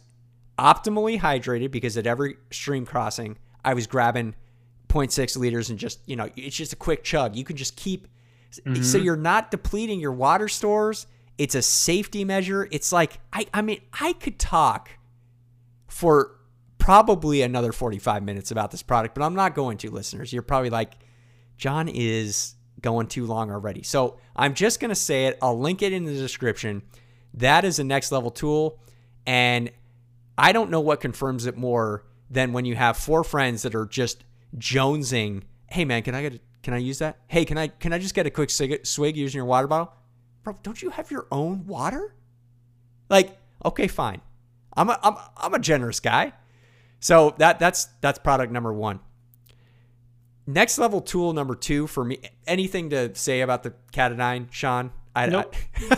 [0.58, 4.34] optimally hydrated because at every stream crossing, I was grabbing
[4.92, 7.34] 0.6 liters and just, you know, it's just a quick chug.
[7.34, 8.08] You can just keep,
[8.50, 9.02] so mm-hmm.
[9.02, 11.06] you're not depleting your water stores.
[11.38, 12.68] It's a safety measure.
[12.70, 14.90] It's like, I, I mean, I could talk
[15.88, 16.36] for
[16.78, 20.32] probably another 45 minutes about this product, but I'm not going to, listeners.
[20.32, 20.94] You're probably like,
[21.56, 23.82] John is going too long already.
[23.82, 25.38] So I'm just going to say it.
[25.40, 26.82] I'll link it in the description.
[27.34, 28.78] That is a next level tool.
[29.26, 29.70] And
[30.36, 33.86] I don't know what confirms it more than when you have four friends that are
[33.86, 34.24] just
[34.56, 35.42] jonesing.
[35.66, 37.18] Hey man, can I get a, can I use that?
[37.28, 39.92] Hey, can I can I just get a quick swig, swig using your water bottle?
[40.42, 42.14] Bro, don't you have your own water?
[43.08, 44.20] Like, okay, fine.
[44.74, 46.32] I'm a I'm, I'm a generous guy.
[47.00, 49.00] So that that's that's product number 1.
[50.46, 54.92] Next level tool number 2 for me anything to say about the Katadyn, Sean?
[55.14, 55.54] I, Nope.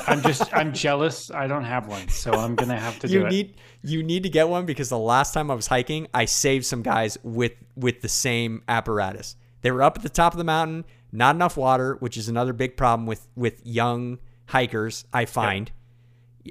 [0.07, 1.31] I'm just I'm jealous.
[1.31, 3.31] I don't have one, so I'm gonna have to do you it.
[3.31, 6.65] need you need to get one because the last time I was hiking, I saved
[6.65, 9.37] some guys with with the same apparatus.
[9.63, 12.53] They were up at the top of the mountain, not enough water, which is another
[12.53, 15.05] big problem with with young hikers.
[15.13, 15.71] I find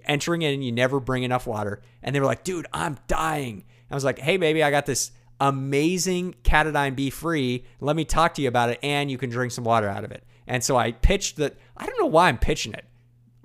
[0.05, 3.95] entering in, you never bring enough water, and they were like, "Dude, I'm dying." I
[3.95, 7.65] was like, "Hey, baby, I got this amazing Katadyn Be Free.
[7.81, 10.11] Let me talk to you about it, and you can drink some water out of
[10.11, 11.53] it." And so I pitched the.
[11.77, 12.85] I don't know why I'm pitching it.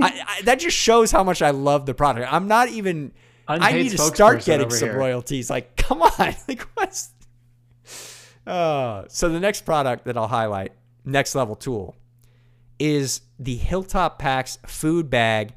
[0.00, 2.32] I, I, that just shows how much I love the product.
[2.32, 3.12] I'm not even.
[3.46, 4.98] I need to start getting some here.
[4.98, 5.48] royalties.
[5.48, 7.10] Like, come on, like what's?
[8.46, 10.72] Uh, so the next product that I'll highlight,
[11.04, 11.96] next level tool,
[12.78, 15.54] is the Hilltop Packs food bag.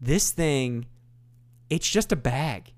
[0.00, 0.86] This thing,
[1.68, 2.72] it's just a bag,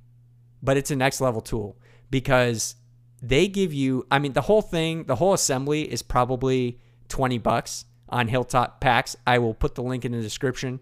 [0.63, 1.77] but it's a next level tool
[2.11, 2.75] because
[3.23, 4.07] they give you.
[4.11, 9.17] I mean, the whole thing, the whole assembly is probably twenty bucks on Hilltop Packs.
[9.27, 10.81] I will put the link in the description.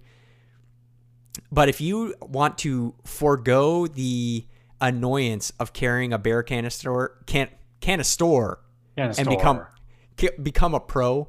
[1.53, 4.47] But if you want to forego the
[4.81, 7.49] annoyance of carrying a bear canister, can
[7.81, 8.59] canister,
[8.97, 9.67] Yeah, and become
[10.43, 11.29] become a pro,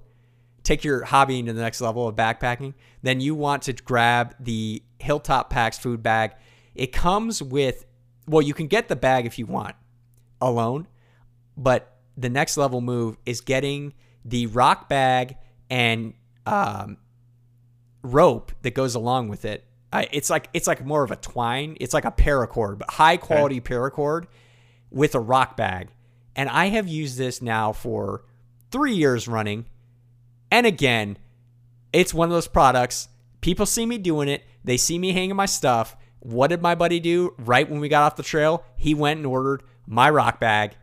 [0.64, 4.82] take your hobby to the next level of backpacking, then you want to grab the
[5.00, 6.34] Hilltop Packs food bag.
[6.74, 7.86] It comes with
[8.28, 9.76] well, you can get the bag if you want
[10.42, 10.88] alone,
[11.56, 13.94] but the next level move is getting
[14.26, 15.38] the rock bag
[15.70, 16.14] and
[16.46, 16.98] um,
[18.02, 19.64] rope that goes along with it.
[19.92, 21.78] Uh, it's like it's like more of a twine.
[21.80, 24.26] It's like a paracord, but high quality paracord
[24.92, 25.90] with a rock bag.
[26.36, 28.24] And I have used this now for
[28.72, 29.66] three years running.
[30.52, 31.18] And again,
[31.92, 33.10] it's one of those products.
[33.42, 34.44] People see me doing it.
[34.64, 35.96] They see me hanging my stuff.
[36.20, 38.66] What did my buddy do right when we got off the trail?
[38.76, 40.76] He went and ordered my rock bag.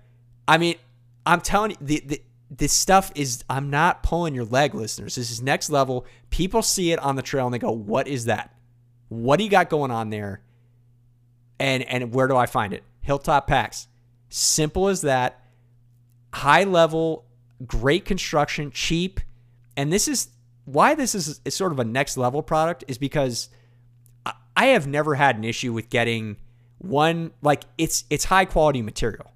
[0.48, 0.76] I mean,
[1.26, 2.22] I'm telling you, the, the
[2.56, 5.14] this stuff is I'm not pulling your leg, listeners.
[5.16, 6.06] This is next level.
[6.30, 8.54] People see it on the trail and they go, "What is that?
[9.08, 10.42] What do you got going on there?"
[11.58, 12.84] And and where do I find it?
[13.00, 13.88] Hilltop Packs.
[14.28, 15.40] Simple as that.
[16.32, 17.24] High level,
[17.64, 19.20] great construction, cheap.
[19.76, 20.28] And this is
[20.64, 23.48] why this is, is sort of a next level product is because
[24.56, 26.36] I have never had an issue with getting
[26.78, 29.32] one like it's it's high quality material.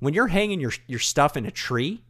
[0.00, 2.02] When you're hanging your your stuff in a tree,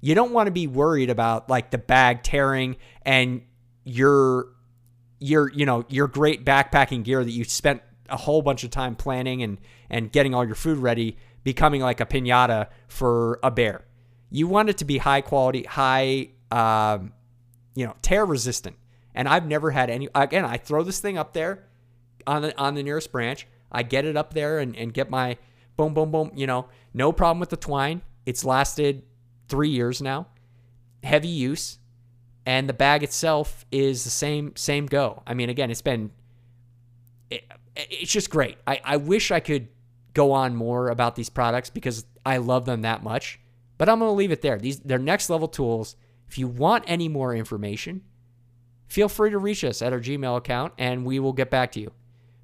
[0.00, 3.42] you don't want to be worried about like the bag tearing and
[3.84, 4.48] your
[5.18, 8.96] your you know your great backpacking gear that you spent a whole bunch of time
[8.96, 13.84] planning and and getting all your food ready becoming like a piñata for a bear.
[14.30, 17.12] You want it to be high quality, high um,
[17.74, 18.76] you know, tear resistant.
[19.14, 21.64] And I've never had any again, I throw this thing up there
[22.26, 23.46] on the on the nearest branch.
[23.72, 25.36] I get it up there and, and get my
[25.76, 28.02] boom, boom, boom, you know, no problem with the twine.
[28.26, 29.02] It's lasted
[29.50, 30.28] three years now.
[31.02, 31.78] Heavy use.
[32.46, 35.22] And the bag itself is the same same go.
[35.26, 36.10] I mean, again, it's been
[37.30, 37.44] it,
[37.76, 38.56] it's just great.
[38.66, 39.68] I, I wish I could
[40.14, 43.40] go on more about these products because I love them that much.
[43.78, 44.58] But I'm gonna leave it there.
[44.58, 45.96] These they're next level tools.
[46.28, 48.02] If you want any more information,
[48.88, 51.80] feel free to reach us at our Gmail account and we will get back to
[51.80, 51.92] you.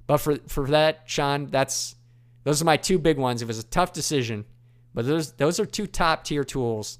[0.05, 1.95] But for for that, Sean, that's
[2.43, 3.41] those are my two big ones.
[3.41, 4.45] It was a tough decision,
[4.97, 6.97] but those those are two top tier tools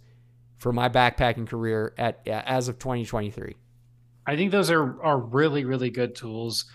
[0.60, 3.56] for my backpacking career at as of 2023.
[4.28, 6.66] I think those are are really really good tools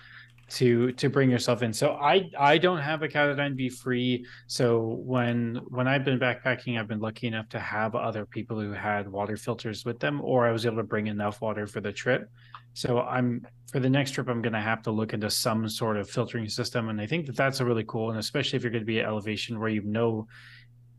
[0.49, 1.73] to to bring yourself in.
[1.73, 4.25] So I I don't have a Katadyn BeFree.
[4.49, 8.73] So when when I've been backpacking, I've been lucky enough to have other people who
[8.73, 11.93] had water filters with them, or I was able to bring enough water for the
[11.93, 12.29] trip.
[12.75, 15.97] So I'm for the next trip, I'm going to have to look into some sort
[15.97, 18.11] of filtering system, and I think that that's a really cool.
[18.11, 20.27] And especially if you're going to be at elevation where you know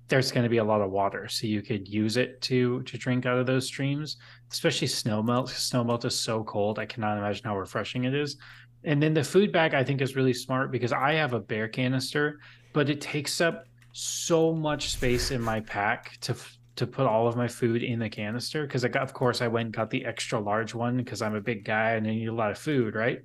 [0.08, 2.97] there's going to be a lot of water, so you could use it to to
[2.97, 4.18] drink out of those streams.
[4.51, 5.49] Especially snow melt.
[5.49, 6.80] Snow melt is so cold.
[6.80, 8.38] I cannot imagine how refreshing it is.
[8.84, 11.68] And then the food bag I think is really smart because I have a bear
[11.68, 12.39] canister,
[12.74, 16.36] but it takes up so much space in my pack to
[16.76, 19.76] to put all of my food in the canister because of course I went and
[19.76, 22.51] got the extra large one because I'm a big guy and I need a lot
[22.51, 23.22] of food, right?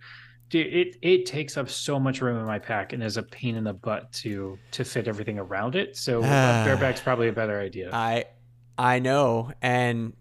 [0.48, 3.54] Dude, it it takes up so much room in my pack and is a pain
[3.54, 5.96] in the butt to to fit everything around it.
[5.96, 6.22] So uh,
[6.64, 7.90] bear bag's probably a better idea.
[7.92, 8.26] I
[8.76, 10.14] I know, and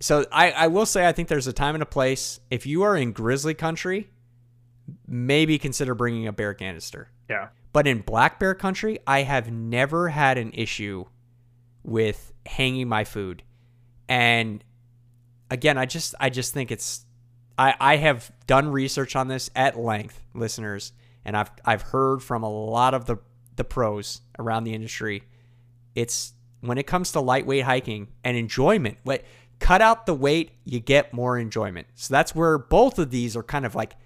[0.00, 2.40] so I I will say I think there's a time and a place.
[2.50, 4.08] If you are in grizzly country,
[5.06, 7.10] maybe consider bringing a bear canister.
[7.28, 7.48] Yeah.
[7.72, 11.06] But in black bear country, I have never had an issue
[11.82, 13.42] with hanging my food.
[14.08, 14.62] And
[15.50, 17.04] again, I just I just think it's
[17.58, 20.92] I I have done research on this at length, listeners,
[21.24, 23.16] and I've I've heard from a lot of the
[23.56, 25.22] the pros around the industry.
[25.94, 29.22] It's when it comes to lightweight hiking and enjoyment, what
[29.60, 31.86] cut out the weight, you get more enjoyment.
[31.94, 33.96] So that's where both of these are kind of like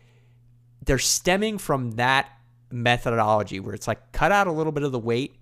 [0.84, 2.30] they're stemming from that
[2.70, 5.36] methodology where it's like cut out a little bit of the weight,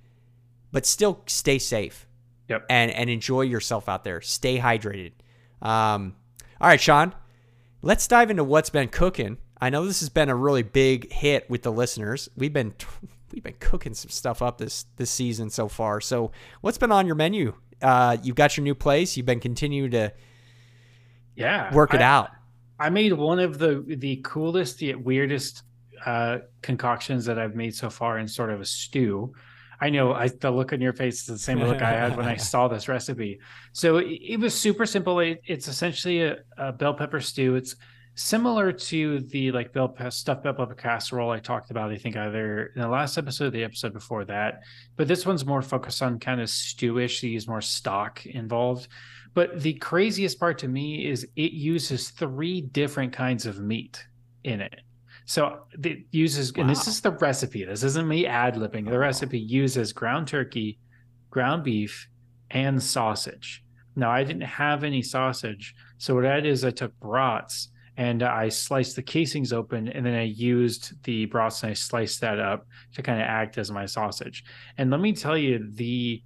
[0.73, 2.07] but still stay safe.
[2.49, 2.67] Yep.
[2.71, 4.21] And and enjoy yourself out there.
[4.21, 5.13] Stay hydrated.
[5.61, 6.15] Um,
[6.61, 7.13] all right, Sean.
[7.87, 9.39] Let's dive into what's been cooking.
[9.61, 12.29] I know this has been a really big hit with the listeners.
[12.37, 12.75] We've been
[13.33, 16.01] we've been cooking some stuff up this this season so far.
[16.01, 16.33] So,
[16.63, 17.55] what's been on your menu?
[17.81, 19.17] Uh, you've got your new place.
[19.17, 20.13] You've been continuing to
[21.37, 22.31] yeah work it I, out.
[22.81, 25.63] I made one of the the coolest yet weirdest
[26.05, 29.33] uh, concoctions that I've made so far in sort of a stew.
[29.81, 32.27] I know I, the look on your face is the same look I had when
[32.27, 33.41] I saw this recipe.
[33.73, 35.21] So it, it was super simple.
[35.21, 37.57] It, it's essentially a, a, bell pepper stew.
[37.57, 37.77] It's
[38.15, 41.93] similar to the like bell pe- stuffed bell pepper casserole I talked about.
[41.93, 44.63] I think either in the last episode, or the episode before that,
[44.97, 47.21] but this one's more focused on kind of stewish.
[47.21, 48.89] They use more stock involved.
[49.35, 54.03] But the craziest part to me is it uses three different kinds of meat
[54.45, 54.81] in it.
[55.27, 56.63] So it uses, wow.
[56.63, 57.65] and this is the recipe.
[57.65, 58.87] This isn't me ad libbing.
[58.89, 58.99] The oh.
[58.99, 60.79] recipe uses ground turkey,
[61.31, 62.09] ground beef,
[62.51, 63.63] and sausage.
[63.97, 68.23] Now I didn't have any sausage, so what I did is I took brats and
[68.23, 72.39] I sliced the casings open, and then I used the brats and I sliced that
[72.39, 74.45] up to kind of act as my sausage.
[74.77, 76.23] And let me tell you, the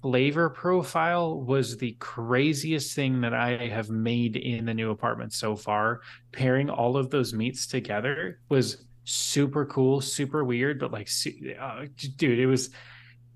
[0.00, 5.56] flavor profile was the craziest thing that I have made in the new apartment so
[5.56, 6.00] far.
[6.32, 11.08] Pairing all of those meats together was super cool, super weird, but like,
[11.58, 12.70] uh, dude, it was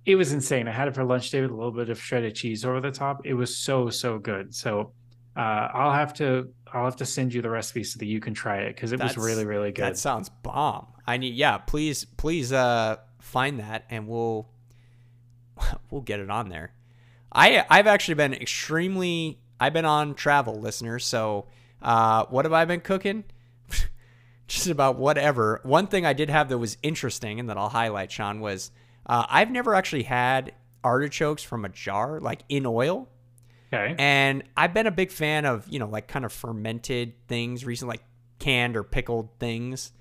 [0.04, 0.68] it was insane.
[0.68, 2.92] I had it for lunch today with a little bit of shredded cheese over the
[2.92, 3.26] top.
[3.26, 4.54] It was so so good.
[4.54, 4.92] So
[5.36, 8.32] uh, I'll have to I'll have to send you the recipe so that you can
[8.32, 9.84] try it because it That's, was really really good.
[9.84, 10.86] That sounds bomb.
[11.06, 11.58] I need yeah.
[11.58, 14.48] Please please uh find that and we'll
[15.90, 16.72] we'll get it on there.
[17.32, 21.04] I I've actually been extremely I've been on travel, listeners.
[21.04, 21.46] So
[21.82, 23.24] uh, what have I been cooking?
[24.48, 25.60] Just about whatever.
[25.62, 28.70] One thing I did have that was interesting and that I'll highlight, Sean, was
[29.06, 30.52] uh, I've never actually had
[30.84, 33.08] artichokes from a jar, like in oil.
[33.72, 33.94] Okay.
[33.98, 37.94] And I've been a big fan of, you know, like kind of fermented things recently,
[37.94, 38.04] like
[38.38, 39.92] canned or pickled things.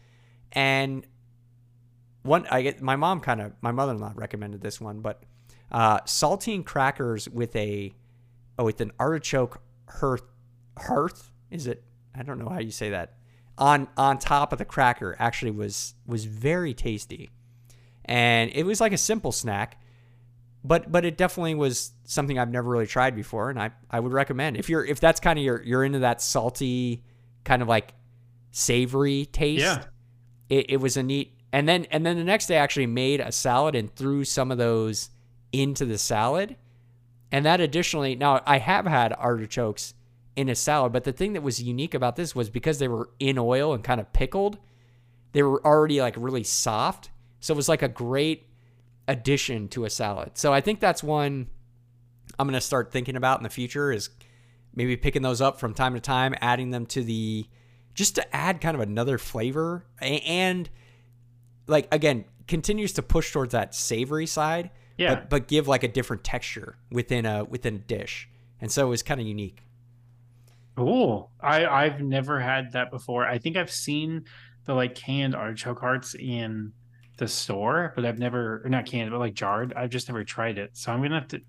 [0.52, 1.06] And
[2.22, 5.24] one, I get my mom kind of, my mother in law recommended this one, but
[5.76, 7.94] uh, saltine crackers with a,
[8.58, 10.24] oh, with an artichoke hearth,
[10.78, 11.84] hearth, is it?
[12.16, 13.14] I don't know how you say that.
[13.58, 17.30] On on top of the cracker actually was was very tasty,
[18.04, 19.78] and it was like a simple snack
[20.66, 24.12] but but it definitely was something I've never really tried before, and I I would
[24.12, 27.04] recommend if you're if that's kind of your you're into that salty
[27.44, 27.94] kind of like
[28.52, 29.62] savory taste.
[29.62, 29.84] Yeah.
[30.48, 33.20] It, it was a neat and then and then the next day I actually made
[33.20, 35.10] a salad and threw some of those
[35.62, 36.56] into the salad.
[37.32, 39.94] And that additionally now I have had artichokes
[40.36, 43.10] in a salad, but the thing that was unique about this was because they were
[43.20, 44.58] in oil and kind of pickled,
[45.32, 47.10] they were already like really soft.
[47.40, 48.48] So it was like a great
[49.08, 50.32] addition to a salad.
[50.38, 51.48] So I think that's one
[52.38, 54.10] I'm going to start thinking about in the future is
[54.74, 57.48] maybe picking those up from time to time, adding them to the
[57.94, 60.70] just to add kind of another flavor and
[61.66, 65.16] like again continues to push towards that savory side Yeah.
[65.16, 68.30] but, but give like a different texture within a within a dish
[68.62, 69.62] and so it was kind of unique
[70.76, 71.32] Cool.
[71.40, 73.26] I I've never had that before.
[73.26, 74.26] I think I've seen
[74.66, 76.74] the like canned artichoke hearts in
[77.18, 79.74] the store, but I've never or not canned, but like jarred.
[79.74, 80.72] I've just never tried it.
[80.74, 81.42] So I'm gonna have to.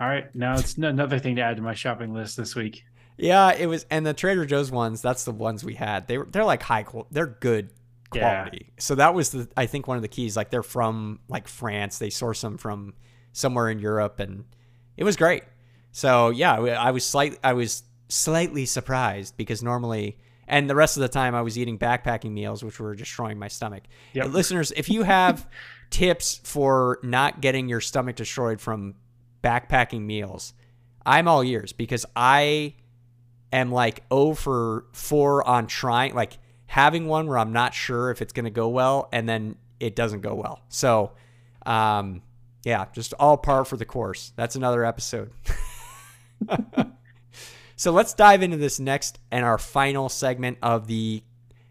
[0.00, 2.84] All right, now it's another thing to add to my shopping list this week.
[3.18, 6.26] yeah it was and the trader joe's ones that's the ones we had they were
[6.30, 7.68] they're like high qual they're good
[8.14, 8.48] Yeah.
[8.78, 11.98] so that was the i think one of the keys like they're from like france
[11.98, 12.94] they source them from
[13.32, 14.44] somewhere in europe and
[14.96, 15.44] it was great
[15.92, 21.02] so yeah i was slight i was slightly surprised because normally and the rest of
[21.02, 23.84] the time i was eating backpacking meals which were destroying my stomach
[24.14, 24.28] Yep.
[24.30, 25.48] Listeners if you have
[25.90, 28.94] tips for not getting your stomach destroyed from
[29.42, 30.52] backpacking meals
[31.06, 32.74] i'm all ears because i
[33.52, 36.38] am like 0 for 4 on trying like
[36.70, 39.96] having one where I'm not sure if it's going to go well and then it
[39.96, 40.60] doesn't go well.
[40.68, 41.10] So,
[41.66, 42.22] um
[42.64, 44.32] yeah, just all par for the course.
[44.36, 45.32] That's another episode.
[47.76, 51.24] so let's dive into this next and our final segment of the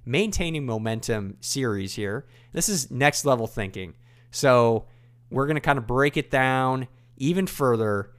[0.03, 2.25] maintaining momentum series here.
[2.51, 3.93] This is next level thinking.
[4.31, 4.85] So
[5.29, 6.87] we're going to kind of break it down
[7.17, 8.11] even further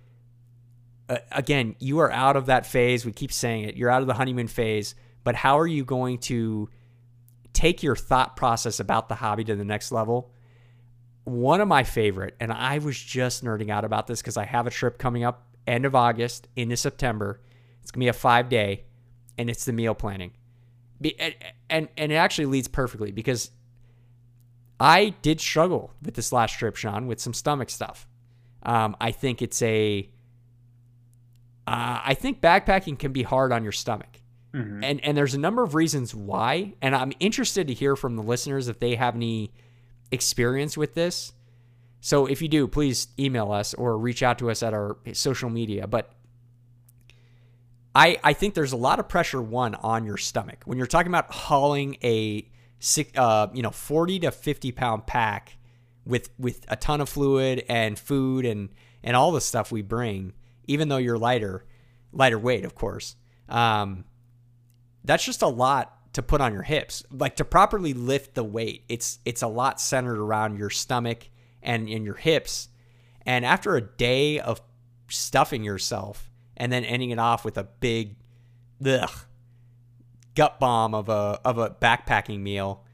[1.11, 3.05] uh, again, you are out of that phase.
[3.05, 3.76] We keep saying it.
[3.76, 4.95] You're out of the honeymoon phase.
[5.25, 6.68] But how are you going to
[7.53, 10.33] take your thought process about the hobby to the next level?
[11.25, 14.66] One of my favorite, and I was just nerding out about this because I have
[14.66, 17.41] a trip coming up end of August into September.
[17.83, 18.85] It's gonna be a five day,
[19.39, 20.33] and it's the meal planning.
[21.18, 21.35] And,
[21.68, 23.51] and and it actually leads perfectly because
[24.79, 28.09] I did struggle with this last trip, Sean, with some stomach stuff.
[28.62, 30.11] Um, I think it's a
[31.66, 34.20] uh, I think backpacking can be hard on your stomach.
[34.55, 34.85] Mhm.
[34.85, 36.75] And and there's a number of reasons why.
[36.83, 39.53] And I'm interested to hear from the listeners if they have any
[40.11, 41.33] experience with this.
[42.01, 45.51] So if you do, please email us or reach out to us at our social
[45.51, 45.87] media.
[45.87, 46.13] But
[47.95, 51.11] I I think there's a lot of pressure one on your stomach when you're talking
[51.11, 52.49] about hauling a
[53.15, 55.57] uh, you know 40 to 50 pound pack
[56.07, 58.71] with with a ton of fluid and food and
[59.03, 60.33] and all the stuff we bring
[60.67, 61.65] even though you're lighter
[62.13, 63.17] lighter weight of course
[63.49, 64.05] um,
[65.05, 67.05] that's just a lot to put on your hips.
[67.11, 71.29] Like to properly lift the weight it's it's a lot centered around your stomach
[71.63, 72.69] and in your hips.
[73.27, 74.61] And after a day of
[75.09, 78.17] stuffing yourself and then ending it off with a big
[78.85, 79.11] ugh,
[80.35, 82.85] gut bomb of a of a backpacking meal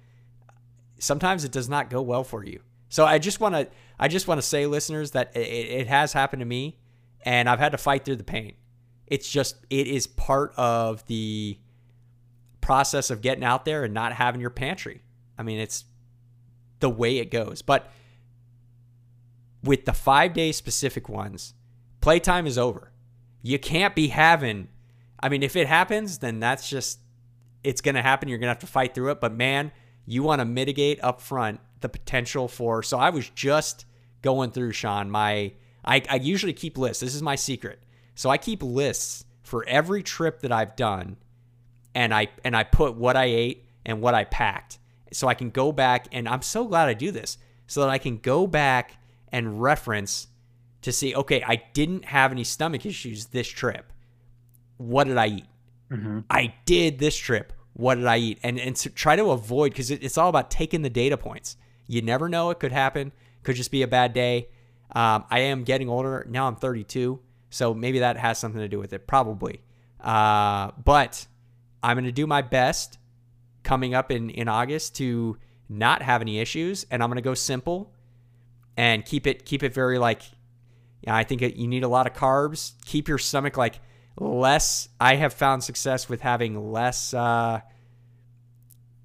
[0.99, 2.61] sometimes it does not go well for you.
[2.89, 6.13] So i just want to i just want to say listeners that it, it has
[6.13, 6.79] happened to me
[7.25, 8.55] and i've had to fight through the pain.
[9.07, 11.59] It's just it is part of the
[12.67, 15.01] process of getting out there and not having your pantry.
[15.39, 15.85] I mean it's
[16.81, 17.63] the way it goes.
[17.63, 17.93] But
[19.63, 21.55] with the five day specific ones
[22.01, 22.91] playtime is over.
[23.41, 24.67] You can't be having
[25.21, 26.99] i mean if it happens then that's just
[27.63, 28.29] it's going to happen.
[28.29, 29.21] You're going to have to fight through it.
[29.21, 29.71] But man
[30.05, 33.85] you want to mitigate up front the potential for so i was just
[34.23, 35.53] going through sean my
[35.85, 37.01] I, I usually keep lists.
[37.01, 37.81] This is my secret.
[38.17, 41.17] So i keep lists for every trip that i've done
[41.97, 44.79] and i and i put what i ate and what i packed
[45.13, 47.99] so i can go back and i'm so glad i do this so that i
[47.99, 48.99] can go back
[49.33, 50.29] and reference
[50.87, 53.93] to see, okay, I didn't have any stomach issues this trip.
[54.77, 55.45] What did I eat?
[55.91, 56.21] Mm-hmm.
[56.31, 57.53] I did this trip.
[57.73, 58.39] What did I eat?
[58.45, 61.57] And and to try to avoid because it, it's all about taking the data points.
[61.89, 63.11] You never know; it could happen.
[63.43, 64.49] Could just be a bad day.
[64.95, 66.47] Um, I am getting older now.
[66.47, 67.19] I'm 32,
[67.51, 69.09] so maybe that has something to do with it.
[69.09, 69.63] Probably,
[70.01, 71.27] uh, but
[71.87, 72.99] I'm going to do my best
[73.63, 75.37] coming up in in August to
[75.69, 77.93] not have any issues, and I'm going to go simple
[78.77, 80.23] and keep it keep it very like.
[81.03, 82.73] Yeah, I think it, you need a lot of carbs.
[82.85, 83.81] Keep your stomach like
[84.19, 87.61] less i have found success with having less uh,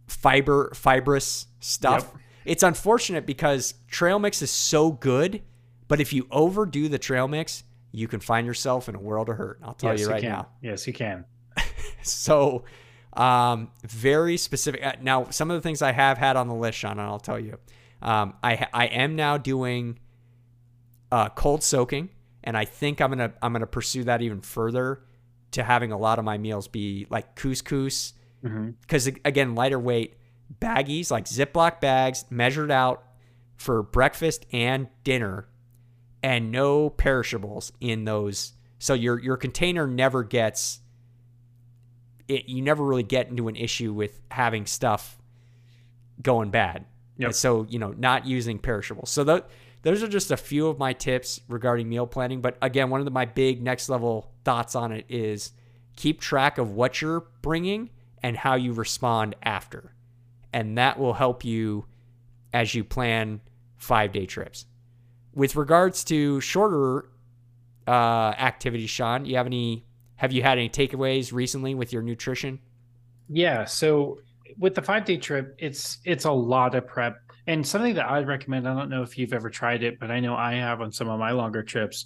[0.08, 2.22] fiber fibrous stuff Yep.
[2.46, 5.42] it's unfortunate because trail mix is so good
[5.90, 9.36] but if you overdo the trail mix you can find yourself in a world of
[9.36, 10.32] hurt i'll tell yes, you right can.
[10.32, 11.26] now Yes, you can.
[12.04, 12.64] So
[13.14, 16.78] um, very specific uh, now some of the things i have had on the list
[16.78, 17.58] sean and i'll tell you.
[18.02, 20.00] Um, I, I am now doing
[21.12, 22.10] uh, cold soaking
[22.44, 25.04] and i think i'm gonna i'm gonna pursue that even further
[25.52, 28.14] to having a lot of my meals be like couscous
[28.82, 30.16] because again lighter weight
[30.60, 33.04] baggies like ziploc bags measured out
[33.58, 35.48] for breakfast and dinner
[36.24, 38.54] and no perishables in those.
[38.80, 40.80] So your your container never gets
[42.28, 45.18] it you never really get into an issue with having stuff
[46.22, 46.86] going bad.
[47.18, 47.28] Yep.
[47.28, 49.44] And so you know not using perishables so tho-
[49.84, 52.42] those are just a few of my tips regarding meal planning.
[52.42, 55.52] But again one of the, my big next level thoughts on it is
[55.96, 57.90] keep track of what you're bringing
[58.24, 59.94] and how you respond after.
[60.54, 61.86] And that will help you
[62.54, 63.42] as you plan
[63.78, 64.66] five day trips.
[65.34, 67.10] With regards to shorter
[67.88, 69.86] uh, activities sean you have any
[70.22, 72.60] have you had any takeaways recently with your nutrition
[73.28, 73.64] Yeah.
[73.64, 74.20] So
[74.58, 77.18] with the five day trip, it's it's a lot of prep.
[77.48, 80.20] And something that I'd recommend, I don't know if you've ever tried it, but I
[80.20, 82.06] know I have on some of my longer trips.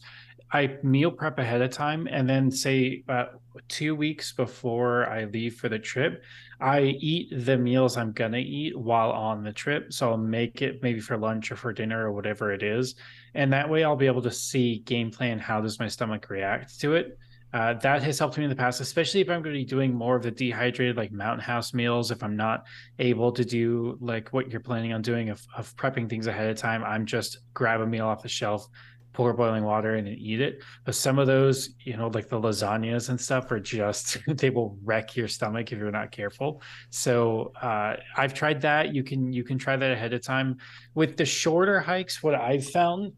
[0.54, 5.56] I meal prep ahead of time and then say about two weeks before I leave
[5.56, 6.24] for the trip,
[6.62, 9.92] I eat the meals I'm gonna eat while on the trip.
[9.92, 12.96] So I'll make it maybe for lunch or for dinner or whatever it is.
[13.34, 16.80] And that way I'll be able to see game plan how does my stomach react
[16.82, 17.18] to it.
[17.56, 19.94] Uh, that has helped me in the past, especially if I'm going to be doing
[19.94, 22.12] more of the dehydrated, like mountain house meals.
[22.12, 22.66] If I'm not
[23.00, 26.58] able to do like what you're planning on doing of, of prepping things ahead of
[26.58, 28.68] time, I'm just grab a meal off the shelf,
[29.14, 30.62] pour boiling water in and eat it.
[30.84, 34.78] But some of those, you know, like the lasagnas and stuff are just, they will
[34.84, 36.62] wreck your stomach if you're not careful.
[36.90, 38.94] So uh, I've tried that.
[38.94, 40.58] You can, you can try that ahead of time.
[40.94, 43.14] With the shorter hikes, what I've found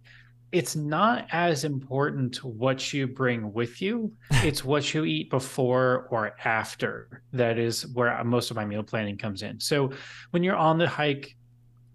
[0.51, 4.11] it's not as important what you bring with you.
[4.31, 7.21] It's what you eat before or after.
[7.33, 9.59] That is where most of my meal planning comes in.
[9.59, 9.91] So
[10.31, 11.35] when you're on the hike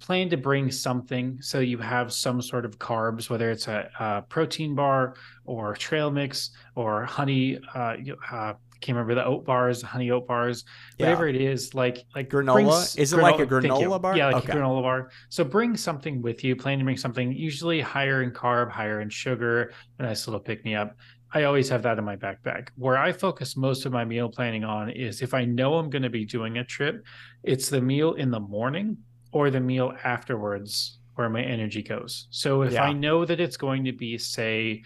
[0.00, 4.22] plan to bring something so you have some sort of carbs whether it's a, a
[4.22, 7.94] protein bar or trail mix or honey uh,
[8.32, 8.52] uh
[8.82, 10.64] can't remember the oat bars honey oat bars
[10.98, 11.06] Yeah.
[11.06, 12.98] whatever it is like like Granola?
[12.98, 14.16] Is it like a granola bar?
[14.16, 14.52] yeah like Okay.
[14.52, 18.30] a granola bar so bring something with you plan to bring something usually higher in
[18.32, 20.96] carb higher in sugar a nice little pick me up
[21.34, 22.68] I always have that in my backpack.
[22.76, 26.02] Where I focus most of my meal planning on is if I know I'm going
[26.02, 27.06] to be doing a trip,
[27.42, 28.98] it's the meal in the morning
[29.32, 32.26] or the meal afterwards where my energy goes.
[32.28, 32.84] So if Yeah.
[32.84, 34.82] I know that it's going to be, say,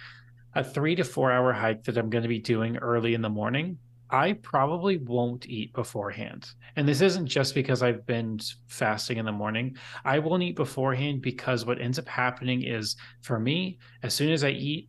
[0.55, 3.29] a three to four hour hike that I'm going to be doing early in the
[3.29, 3.79] morning,
[4.11, 6.51] I probably won't eat beforehand.
[6.77, 8.39] And this isn't just because I've been
[8.69, 9.77] fasting in the morning.
[10.05, 14.45] I won't eat beforehand because what ends up happening is for me, as soon as
[14.45, 14.89] I eat,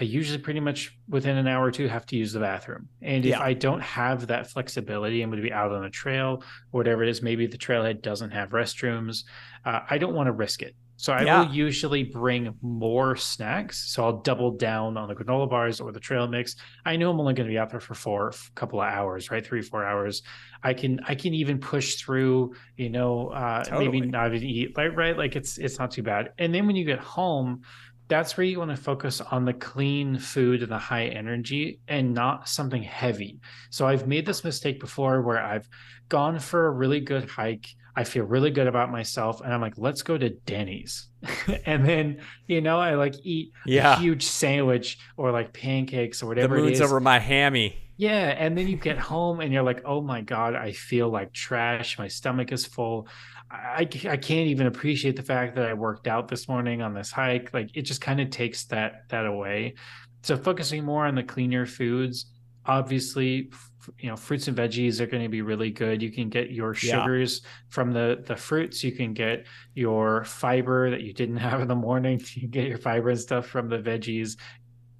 [0.00, 2.88] I usually pretty much within an hour or two have to use the bathroom.
[3.02, 6.42] And if I don't have that flexibility, I'm going to be out on a trail,
[6.72, 7.20] or whatever it is.
[7.20, 9.24] Maybe the trailhead doesn't have restrooms.
[9.66, 10.74] Uh, I don't want to risk it.
[11.02, 11.34] So I Yeah.
[11.34, 13.92] will usually bring more snacks.
[13.92, 16.54] So I'll double down on the granola bars or the trail mix.
[16.84, 19.28] I know I'm only going to be out there for four a couple of hours,
[19.28, 19.44] right?
[19.44, 20.22] Three, four hours.
[20.62, 24.94] I can I can even push through, you know, uh maybe not even eat, right?
[24.94, 25.18] Right.
[25.18, 26.30] Like it's it's not too bad.
[26.38, 27.62] And then when you get home,
[28.08, 32.14] that's where you want to focus on the clean food and the high energy and
[32.14, 33.40] not something heavy.
[33.70, 35.68] So I've made this mistake before where I've
[36.08, 37.66] gone for a really good hike.
[37.94, 41.08] I feel really good about myself and I'm like, let's go to Denny's.
[41.66, 43.94] and then, you know, I like eat Yeah.
[43.96, 48.56] a huge sandwich or like pancakes or whatever it moon's over my hammy Yeah, and
[48.56, 51.98] then you get home and you're like, "Oh my god, I feel like trash.
[51.98, 53.06] My stomach is full.
[53.50, 56.94] I, I I can't even appreciate the fact that I worked out this morning on
[56.94, 57.52] this hike.
[57.52, 59.74] Like it just kind of takes that that away.
[60.22, 62.26] So focusing more on the cleaner foods
[62.66, 63.50] obviously
[63.98, 66.02] you know fruits and veggies are going to be really good.
[66.02, 67.50] You can get your sugars yeah.
[67.68, 68.84] from the the fruits.
[68.84, 72.20] You can get your fiber that you didn't have in the morning.
[72.34, 74.36] You can get your fiber and stuff from the veggies.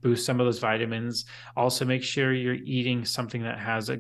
[0.00, 1.26] Boost some of those vitamins.
[1.56, 3.98] Also make sure you're eating something that has a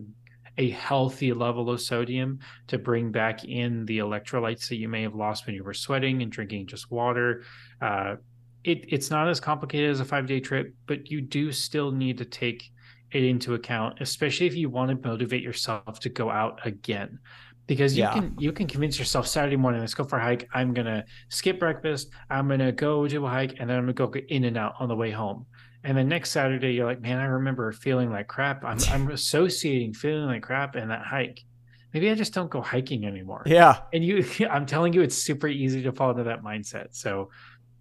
[0.58, 5.14] a healthy level of sodium to bring back in the electrolytes that you may have
[5.14, 7.42] lost when you were sweating and drinking just water.
[7.80, 8.16] Uh,
[8.62, 12.16] it, it's not as complicated as a five day trip but you do still need
[12.18, 12.70] to take
[13.12, 17.18] it into account, especially if you want to motivate yourself to go out again.
[17.66, 18.12] Because you yeah.
[18.12, 20.48] can you can convince yourself Saturday morning, let's go for a hike.
[20.52, 22.10] I'm gonna skip breakfast.
[22.28, 24.88] I'm gonna go do a hike, and then I'm gonna go in and out on
[24.88, 25.46] the way home.
[25.84, 28.64] And then next Saturday, you're like, man, I remember feeling like crap.
[28.64, 31.44] I'm I'm associating feeling like crap and that hike.
[31.92, 33.42] Maybe I just don't go hiking anymore.
[33.46, 33.80] Yeah.
[33.92, 36.88] And you, I'm telling you, it's super easy to fall into that mindset.
[36.92, 37.30] So,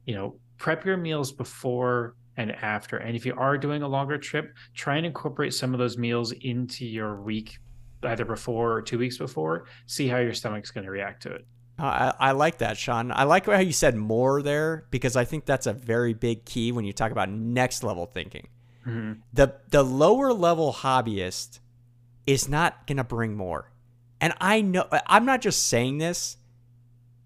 [0.06, 2.98] you know, prep your meals before and after.
[2.98, 6.32] And if you are doing a longer trip, try and incorporate some of those meals
[6.32, 7.58] into your week,
[8.04, 9.66] either before or two weeks before.
[9.86, 11.46] See how your stomach's going to react to it.
[11.80, 13.12] I, I like that, Sean.
[13.12, 16.72] I like how you said more there because I think that's a very big key
[16.72, 18.50] when you talk about next level thinking.
[18.86, 19.22] Mm-hmm.
[19.34, 21.60] The the lower level hobbyist
[22.28, 23.72] is not going to bring more.
[24.20, 26.38] And I know I'm not just saying this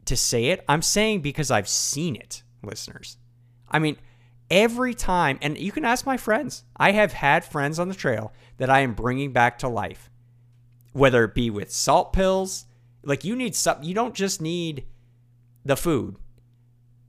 [0.06, 0.64] to say it.
[0.68, 3.18] I'm saying because I've seen it, listeners.
[3.70, 3.98] I mean,
[4.50, 8.34] every time, and you can ask my friends, I have had friends on the trail
[8.58, 10.10] that I am bringing back to life,
[10.94, 12.66] whether it be with salt pills.
[13.04, 14.86] Like you need some, you don't just need
[15.64, 16.18] the food.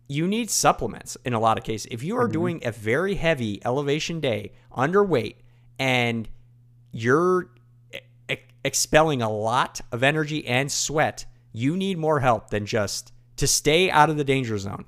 [0.08, 1.88] You need supplements in a lot of cases.
[1.90, 2.32] If you are mm-hmm.
[2.32, 5.36] doing a very heavy elevation day, underweight,
[5.78, 6.28] and
[6.92, 7.50] you're
[8.30, 13.46] e- expelling a lot of energy and sweat, you need more help than just to
[13.46, 14.84] stay out of the danger zone.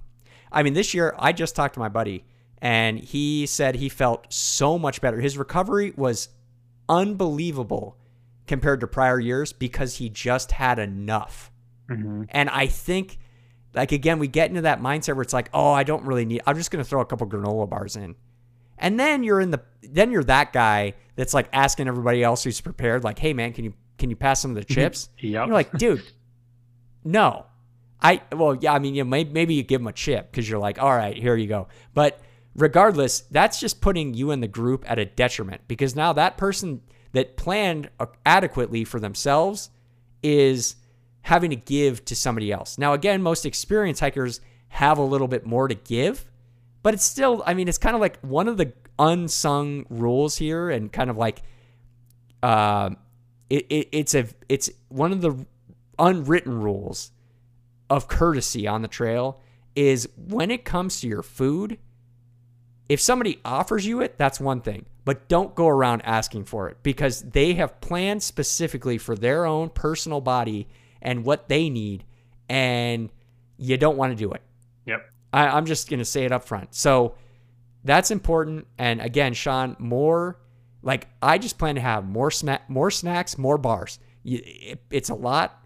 [0.53, 2.25] I mean, this year I just talked to my buddy
[2.61, 5.21] and he said he felt so much better.
[5.21, 6.29] His recovery was
[6.89, 7.97] unbelievable
[8.47, 11.53] compared to prior years because he just had enough.
[11.89, 12.25] Mm-hmm.
[12.31, 13.19] And I think,
[13.75, 16.43] like, again, we get into that mindset where it's like, oh, I don't really need,
[16.47, 18.17] I'm just going to throw a couple granola bars in.
[18.79, 22.61] And then you're in the, then you're that guy that's like asking everybody else who's
[22.61, 25.09] prepared, like, hey, man, can you, can you pass some of the chips?
[25.19, 25.47] yep.
[25.47, 26.03] You're like, dude,
[27.05, 27.47] no.
[28.01, 30.49] I, well, yeah, I mean, you know, maybe, maybe you give them a chip because
[30.49, 31.67] you're like, all right, here you go.
[31.95, 32.21] But
[32.59, 36.83] regardless, that's just putting you and the group at a detriment because now that person
[37.13, 37.89] that planned
[38.27, 39.71] adequately for themselves
[40.23, 40.77] is
[41.23, 42.77] having to give to somebody else.
[42.77, 46.31] Now, again, most experienced hikers have a little bit more to give,
[46.83, 50.69] but it's still, I mean, it's kind of like one of the unsung rules here
[50.69, 51.43] and kind of like,
[52.43, 52.91] uh,
[53.51, 55.47] it, it, it's a it's one of the
[55.99, 57.11] unwritten rules
[57.91, 59.41] of courtesy on the trail
[59.75, 61.79] is when it comes to your food
[62.89, 66.79] if somebody offers you it, that's one thing, but don't go around asking for it
[66.83, 70.69] because they have planned specifically for their own personal body
[71.03, 72.05] and what they need,
[72.49, 73.11] and
[73.59, 74.43] you don't want to do it.
[74.87, 75.11] Yep.
[75.33, 76.75] I, am just going to say it up front.
[76.75, 77.15] So
[77.85, 78.67] that's important.
[78.79, 80.41] And again, Sean, more
[80.83, 83.99] like I just plan to have more snack, more snacks, more bars.
[84.25, 85.63] It, it's a lot,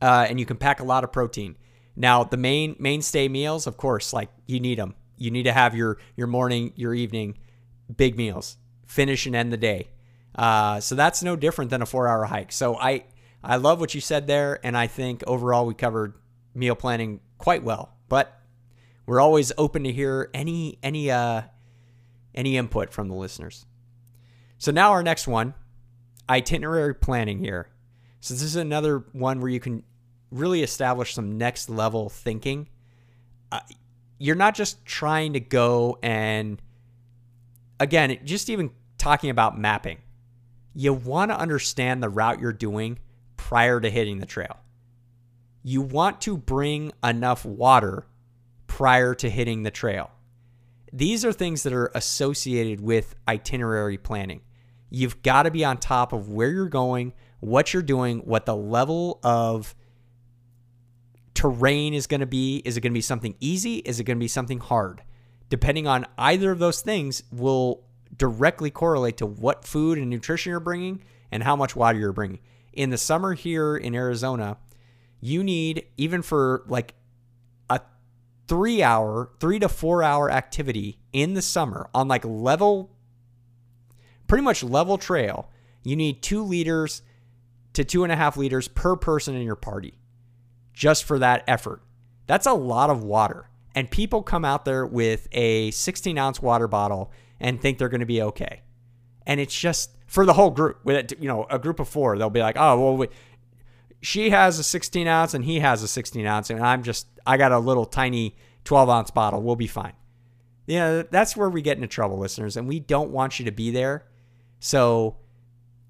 [0.00, 1.56] uh, and you can pack a lot of protein.
[1.96, 5.74] Now, the main mainstay meals, of course, like you need them you need to have
[5.74, 7.38] your your morning, your evening,
[7.94, 8.56] big meals,
[8.86, 9.88] finish and end the day.
[10.34, 12.52] Uh, so that's no different than a four hour hike.
[12.52, 13.04] So I
[13.42, 16.14] I love what you said there, and I think overall we covered
[16.54, 17.94] meal planning quite well.
[18.08, 18.38] But
[19.06, 21.42] we're always open to hear any any uh
[22.34, 23.66] any input from the listeners.
[24.58, 25.54] So now our next one,
[26.28, 27.68] itinerary planning here.
[28.20, 29.82] So this is another one where you can
[30.30, 32.68] really establish some next level thinking.
[33.52, 33.60] Uh,
[34.24, 36.62] you're not just trying to go and
[37.78, 39.98] again, just even talking about mapping.
[40.74, 42.98] You want to understand the route you're doing
[43.36, 44.56] prior to hitting the trail.
[45.62, 48.06] You want to bring enough water
[48.66, 50.10] prior to hitting the trail.
[50.90, 54.40] These are things that are associated with itinerary planning.
[54.88, 58.56] You've got to be on top of where you're going, what you're doing, what the
[58.56, 59.74] level of
[61.34, 62.62] terrain is going to be.
[62.64, 63.76] Is it going to be something easy?
[63.78, 65.02] Is it going to be something hard?
[65.50, 67.84] Depending on either of those things, will
[68.16, 72.40] directly correlate to what food and nutrition you're bringing and how much water you're bringing.
[72.72, 74.56] In the summer here in Arizona,
[75.20, 76.94] you need, even for like
[77.68, 77.80] a
[78.46, 82.90] three hour, three to four hour activity in the summer on like level,
[84.26, 85.50] pretty much level trail,
[85.82, 87.02] you need two liters
[87.74, 89.94] to two and a half liters per person in your party
[90.74, 91.80] just for that effort.
[92.26, 93.48] That's a lot of water.
[93.74, 97.10] And people come out there with a 16 ounce water bottle
[97.40, 98.62] and think they're going to be okay.
[99.26, 100.84] and it's just for the whole group.
[100.84, 103.08] With you know a group of four, they'll be like, oh well, we,
[104.00, 107.36] she has a 16 ounce and he has a 16 ounce, and I'm just I
[107.36, 109.42] got a little tiny 12 ounce bottle.
[109.42, 109.94] We'll be fine.
[110.66, 113.52] You know that's where we get into trouble, listeners, and we don't want you to
[113.52, 114.06] be there.
[114.60, 115.16] So,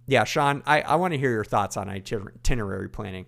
[0.07, 3.27] yeah, Sean, I, I want to hear your thoughts on itinerary planning.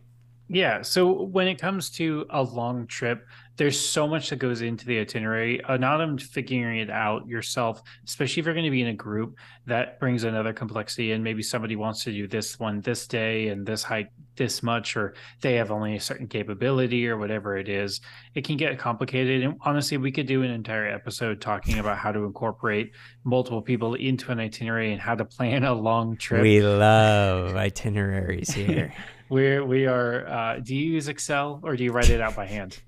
[0.48, 0.82] Yeah.
[0.82, 3.26] So when it comes to a long trip,
[3.56, 5.62] there's so much that goes into the itinerary.
[5.64, 8.94] Uh, not on figuring it out yourself, especially if you're going to be in a
[8.94, 9.36] group,
[9.66, 11.12] that brings another complexity.
[11.12, 14.96] And maybe somebody wants to do this one this day and this hike this much,
[14.96, 18.00] or they have only a certain capability or whatever it is.
[18.34, 19.42] It can get complicated.
[19.42, 22.92] And honestly, we could do an entire episode talking about how to incorporate
[23.24, 26.42] multiple people into an itinerary and how to plan a long trip.
[26.42, 28.92] We love itineraries here.
[29.28, 30.26] We're we are.
[30.26, 32.78] Uh, do you use Excel or do you write it out by hand?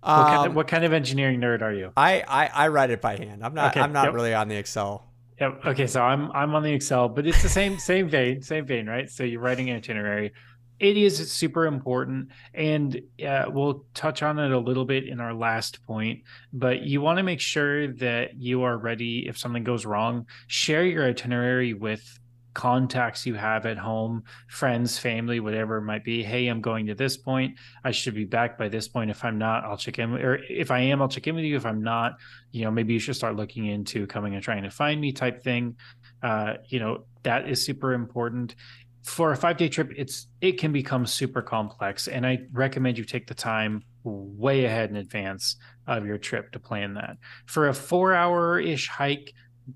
[0.00, 1.92] What, um, kind of, um, what kind of engineering nerd are you?
[1.96, 3.44] I, I, I write it by hand.
[3.44, 4.14] I'm not okay, I'm not yep.
[4.14, 5.04] really on the Excel.
[5.40, 5.66] Yep.
[5.66, 8.86] Okay, so I'm I'm on the Excel, but it's the same same vein, same vein,
[8.86, 9.10] right?
[9.10, 10.32] So you're writing an itinerary.
[10.80, 15.34] It is super important, and uh, we'll touch on it a little bit in our
[15.34, 16.22] last point.
[16.52, 20.26] But you want to make sure that you are ready if something goes wrong.
[20.46, 22.20] Share your itinerary with
[22.58, 26.24] contacts you have at home, friends, family, whatever it might be.
[26.24, 27.56] Hey, I'm going to this point.
[27.84, 29.12] I should be back by this point.
[29.12, 30.14] If I'm not, I'll check in.
[30.14, 31.54] Or if I am, I'll check in with you.
[31.54, 32.16] If I'm not,
[32.50, 35.44] you know, maybe you should start looking into coming and trying to find me type
[35.44, 35.76] thing.
[36.20, 38.56] Uh, you know, that is super important.
[39.04, 43.04] For a five day trip, it's it can become super complex, and I recommend you
[43.04, 45.56] take the time way ahead in advance
[45.86, 47.18] of your trip to plan that.
[47.46, 49.32] For a four hour ish hike,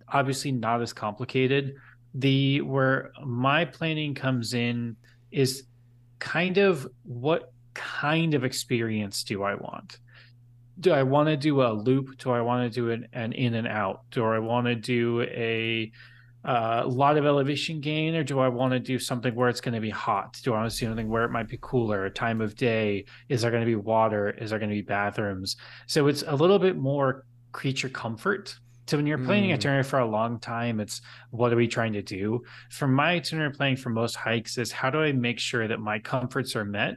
[0.08, 1.76] obviously not as complicated
[2.14, 4.96] the where my planning comes in
[5.30, 5.64] is
[6.18, 9.98] kind of what kind of experience do I want?
[10.80, 12.18] Do I want to do a loop?
[12.18, 14.02] Do I want to do an, an in and out?
[14.10, 15.92] Do I want to do a
[16.44, 19.74] uh, lot of elevation gain, or do I want to do something where it's going
[19.74, 20.40] to be hot?
[20.42, 22.10] Do I want to do something where it might be cooler?
[22.10, 23.04] Time of day?
[23.28, 24.30] Is there going to be water?
[24.30, 25.56] Is there going to be bathrooms?
[25.86, 28.56] So it's a little bit more creature comfort
[28.92, 29.54] so when you're planning mm.
[29.54, 32.42] itinerary for a long time, it's what are we trying to do?
[32.68, 35.98] For my itinerary planning for most hikes is how do I make sure that my
[35.98, 36.96] comforts are met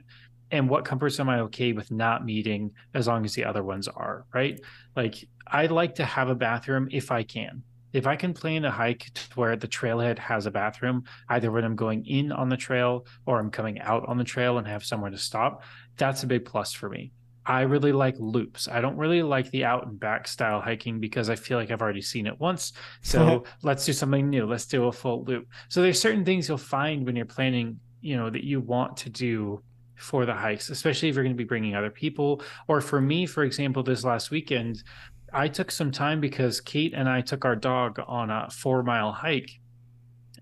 [0.52, 3.88] and what comforts am I okay with not meeting as long as the other ones
[3.88, 4.60] are, right?
[4.98, 7.64] Like I like to have a bathroom if I can.
[7.94, 11.64] If I can plan a hike to where the trailhead has a bathroom, either when
[11.64, 14.84] I'm going in on the trail or I'm coming out on the trail and have
[14.84, 15.64] somewhere to stop,
[15.96, 17.14] that's a big plus for me.
[17.46, 18.68] I really like loops.
[18.68, 21.82] I don't really like the out and back style hiking because I feel like I've
[21.82, 22.74] already seen it once.
[23.02, 24.46] So let's do something new.
[24.46, 25.48] Let's do a full loop.
[25.70, 29.10] So there's certain things you'll find when you're planning, you know, that you want to
[29.10, 29.62] do
[29.96, 32.42] for the hikes, especially if you're going to be bringing other people.
[32.68, 34.84] Or for me, for example, this last weekend,
[35.32, 39.12] I took some time because Kate and I took our dog on a four mile
[39.12, 39.52] hike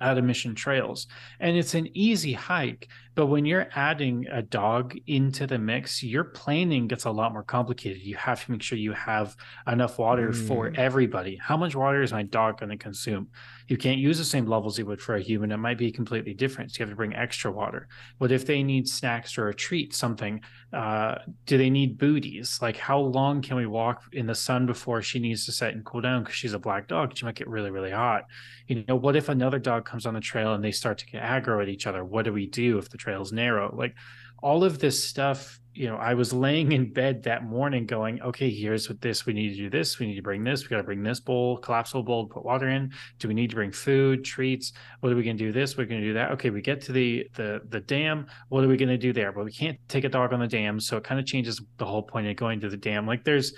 [0.01, 1.07] out of Mission Trails.
[1.39, 6.23] And it's an easy hike, but when you're adding a dog into the mix, your
[6.23, 8.01] planning gets a lot more complicated.
[8.01, 9.35] You have to make sure you have
[9.67, 10.47] enough water mm.
[10.47, 11.37] for everybody.
[11.41, 13.27] How much water is my dog going to consume?
[13.67, 15.51] You can't use the same levels you would for a human.
[15.51, 16.71] It might be completely different.
[16.71, 17.87] So you have to bring extra water.
[18.17, 20.41] What if they need snacks or a treat, something?
[20.73, 22.59] Uh, do they need booties?
[22.61, 25.85] Like how long can we walk in the sun before she needs to set and
[25.85, 27.15] cool down because she's a black dog?
[27.15, 28.23] She might get really, really hot.
[28.67, 31.21] You know, what if another dog comes on the trail and they start to get
[31.21, 32.03] aggro at each other?
[32.03, 33.73] What do we do if the trail's narrow.
[33.75, 33.95] Like
[34.41, 38.49] all of this stuff, you know, I was laying in bed that morning going, okay,
[38.49, 40.77] here's what this, we need to do this, we need to bring this, we got
[40.77, 42.91] to bring this bowl, collapsible bowl, put water in.
[43.19, 44.73] Do we need to bring food, treats?
[44.99, 45.75] What are we going to do this?
[45.75, 46.31] We're going to do that.
[46.31, 48.27] Okay, we get to the the the dam.
[48.49, 49.31] What are we going to do there?
[49.31, 51.85] But we can't take a dog on the dam, so it kind of changes the
[51.85, 53.07] whole point of going to the dam.
[53.07, 53.53] Like there's,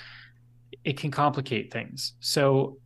[0.83, 2.13] it can complicate things.
[2.19, 2.77] So,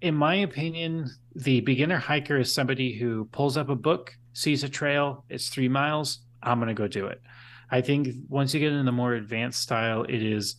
[0.00, 4.68] in my opinion, the beginner hiker is somebody who pulls up a book, sees a
[4.68, 7.22] trail, it's three miles, I'm going to go do it.
[7.70, 10.56] I think once you get into the more advanced style, it is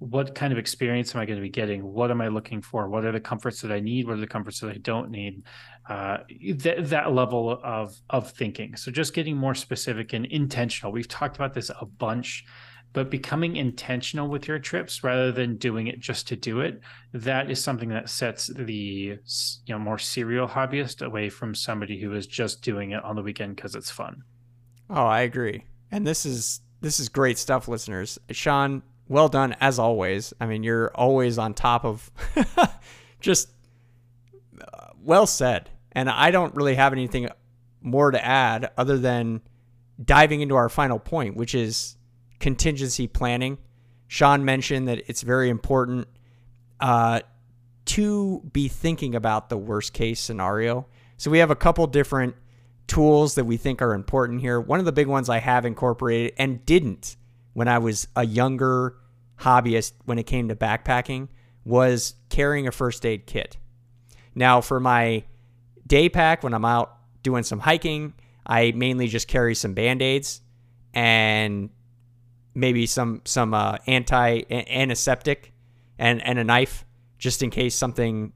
[0.00, 1.82] what kind of experience am I going to be getting?
[1.84, 2.88] What am I looking for?
[2.88, 4.06] What are the comforts that I need?
[4.06, 5.42] What are the comforts that I don't need?
[5.88, 8.76] Uh, th- that level of of thinking.
[8.76, 10.90] So just getting more specific and intentional.
[10.90, 12.46] We've talked about this a bunch,
[12.92, 16.80] but becoming intentional with your trips rather than doing it just to do it.
[17.12, 19.18] That is something that sets the you
[19.68, 23.56] know more serial hobbyist away from somebody who is just doing it on the weekend
[23.56, 24.24] because it's fun.
[24.88, 25.64] Oh, I agree.
[25.90, 28.18] And this is this is great stuff, listeners.
[28.30, 30.32] Sean, well done as always.
[30.40, 32.10] I mean, you're always on top of
[33.20, 33.50] just
[34.60, 35.70] uh, well said.
[35.92, 37.28] And I don't really have anything
[37.82, 39.42] more to add other than
[40.02, 41.96] diving into our final point, which is
[42.40, 43.58] contingency planning.
[44.08, 46.08] Sean mentioned that it's very important
[46.80, 47.20] uh,
[47.84, 50.86] to be thinking about the worst case scenario.
[51.16, 52.34] So we have a couple different
[52.86, 54.60] tools that we think are important here.
[54.60, 57.16] One of the big ones I have incorporated and didn't
[57.52, 58.96] when I was a younger
[59.38, 61.28] hobbyist when it came to backpacking
[61.64, 63.56] was carrying a first aid kit.
[64.34, 65.24] Now, for my
[65.86, 68.14] day pack, when I'm out doing some hiking,
[68.46, 70.40] I mainly just carry some band aids
[70.94, 71.70] and
[72.54, 75.52] maybe some some uh, anti antiseptic
[75.98, 76.84] and and a knife
[77.18, 78.32] just in case something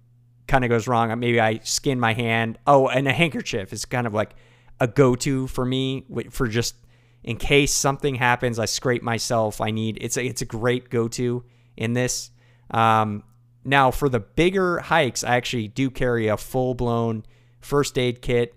[0.47, 1.19] kind of goes wrong.
[1.19, 2.59] Maybe I skin my hand.
[2.67, 4.35] Oh, and a handkerchief is kind of like
[4.81, 6.77] a go to for me for just
[7.23, 8.59] in case something happens.
[8.59, 9.61] I scrape myself.
[9.61, 11.45] I need it's a it's a great go to
[11.77, 12.31] in this.
[12.71, 13.25] Um,
[13.65, 17.25] now for the bigger hikes, I actually do carry a full blown
[17.61, 18.55] first aid kit,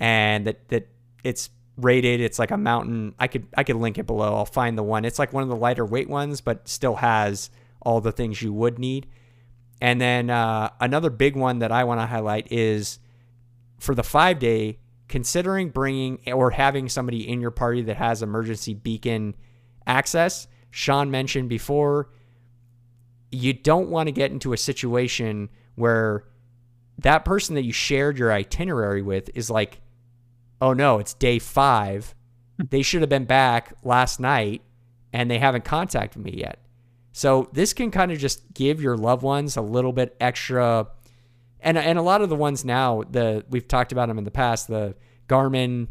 [0.00, 0.88] and that that
[1.22, 2.20] it's rated.
[2.20, 3.14] It's like a mountain.
[3.18, 4.34] I could I could link it below.
[4.34, 5.04] I'll find the one.
[5.04, 7.50] It's like one of the lighter weight ones, but still has
[7.80, 9.06] all the things you would need.
[9.80, 12.98] And then uh, another big one that I want to highlight is
[13.78, 18.74] for the five day, considering bringing or having somebody in your party that has emergency
[18.74, 19.34] beacon
[19.86, 20.48] access.
[20.70, 22.10] Sean mentioned before,
[23.30, 26.24] you don't want to get into a situation where
[26.98, 29.80] that person that you shared your itinerary with is like,
[30.60, 32.14] oh no, it's day five.
[32.70, 34.62] they should have been back last night
[35.12, 36.60] and they haven't contacted me yet.
[37.12, 40.88] So this can kind of just give your loved ones a little bit extra.
[41.60, 44.30] And, and a lot of the ones now, the we've talked about them in the
[44.30, 44.94] past, the
[45.28, 45.88] Garmin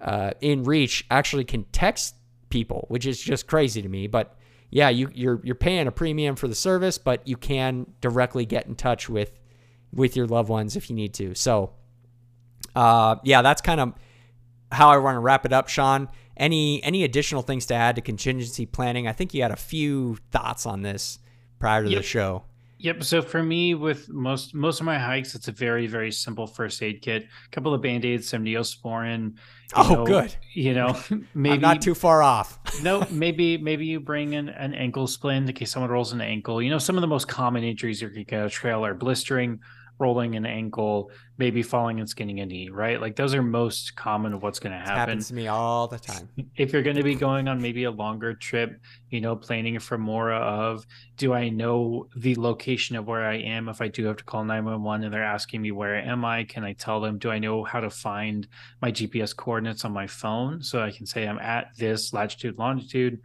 [0.00, 2.14] uh, InReach actually can text
[2.50, 4.06] people, which is just crazy to me.
[4.06, 4.36] But
[4.70, 8.66] yeah, you, you're you're paying a premium for the service, but you can directly get
[8.66, 9.40] in touch with
[9.92, 11.34] with your loved ones if you need to.
[11.34, 11.72] So,
[12.76, 13.94] uh, yeah, that's kind of
[14.72, 16.08] how I want to wrap it up, Sean.
[16.36, 19.08] Any any additional things to add to contingency planning?
[19.08, 21.18] I think you had a few thoughts on this
[21.58, 21.98] prior to yep.
[21.98, 22.44] the show.
[22.80, 23.02] Yep.
[23.02, 26.80] So for me, with most most of my hikes, it's a very very simple first
[26.80, 27.24] aid kit.
[27.24, 29.34] A couple of band aids, some Neosporin.
[29.74, 30.34] Oh, know, good.
[30.54, 30.96] You know,
[31.34, 32.58] maybe I'm not too far off.
[32.82, 36.62] no, maybe maybe you bring in an ankle splint in case someone rolls an ankle.
[36.62, 39.58] You know, some of the most common injuries you could get a trail are blistering,
[39.98, 43.00] rolling an ankle, maybe falling and skinning a knee, right?
[43.00, 44.94] Like those are most common of what's going to happen.
[44.94, 46.28] It happens to me all the time.
[46.56, 48.80] If you're going to be going on maybe a longer trip,
[49.10, 50.86] you know, planning for more of,
[51.16, 53.68] do I know the location of where I am?
[53.68, 56.64] If I do have to call 911 and they're asking me where am I, can
[56.64, 57.18] I tell them?
[57.18, 58.46] Do I know how to find
[58.80, 63.20] my GPS coordinates on my phone so I can say I'm at this latitude, longitude?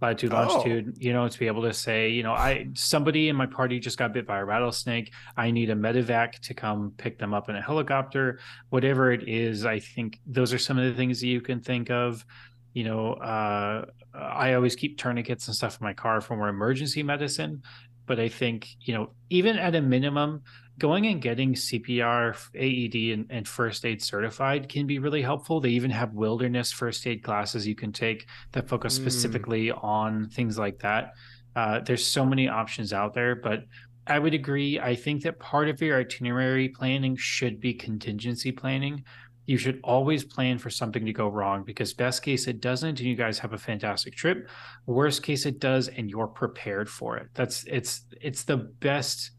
[0.00, 0.36] Latitude oh.
[0.36, 3.78] longitude you know to be able to say you know i somebody in my party
[3.78, 5.12] just got bit by a rattlesnake.
[5.36, 8.38] I need a medevac to come pick them up in a helicopter.
[8.70, 11.90] Whatever it is i think those are some of the things that you can think
[11.90, 12.24] of.
[12.72, 17.02] You know uh, i always keep tourniquets and stuff in my car for more emergency
[17.02, 17.62] medicine.
[18.06, 20.42] But i think you know even at a minimum
[20.78, 25.60] going and getting CPR, AED, and, and, first aid certified can be really helpful.
[25.60, 29.02] They even have wilderness first aid classes you can take that focus mm.
[29.02, 31.12] specifically on things like that.
[31.54, 33.60] Uh, there's so many options out there, but
[34.06, 34.80] I would agree.
[34.80, 39.04] I think that part of your itinerary planning should be contingency planning.
[39.46, 43.08] You should always plan for something to go wrong because best case it doesn't and
[43.08, 44.48] you guys have a fantastic trip.
[44.86, 47.28] Worst case it does and you're prepared for it.
[47.34, 49.32] That's it's it's the best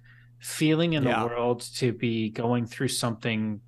[0.45, 1.19] feeling in yeah.
[1.19, 3.59] the world to be going through something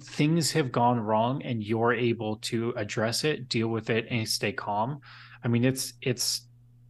[0.00, 4.50] things have gone wrong and you're able to address it deal with it and stay
[4.50, 5.00] calm.
[5.44, 6.48] I mean it's it's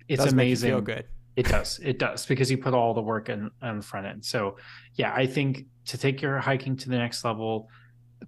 [0.09, 1.07] it's does amazing feel good.
[1.35, 1.81] It does.
[1.83, 4.25] It does because you put all the work in on the front end.
[4.25, 4.57] So
[4.95, 7.69] yeah i think to take your hiking to the next level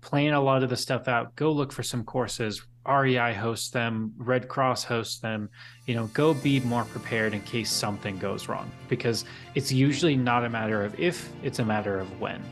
[0.01, 4.13] plan a lot of the stuff out go look for some courses REI hosts them,
[4.17, 5.51] Red Cross hosts them.
[5.87, 9.25] You know, go be more prepared in case something goes wrong because
[9.55, 12.43] it's usually not a matter of if, it's a matter of when.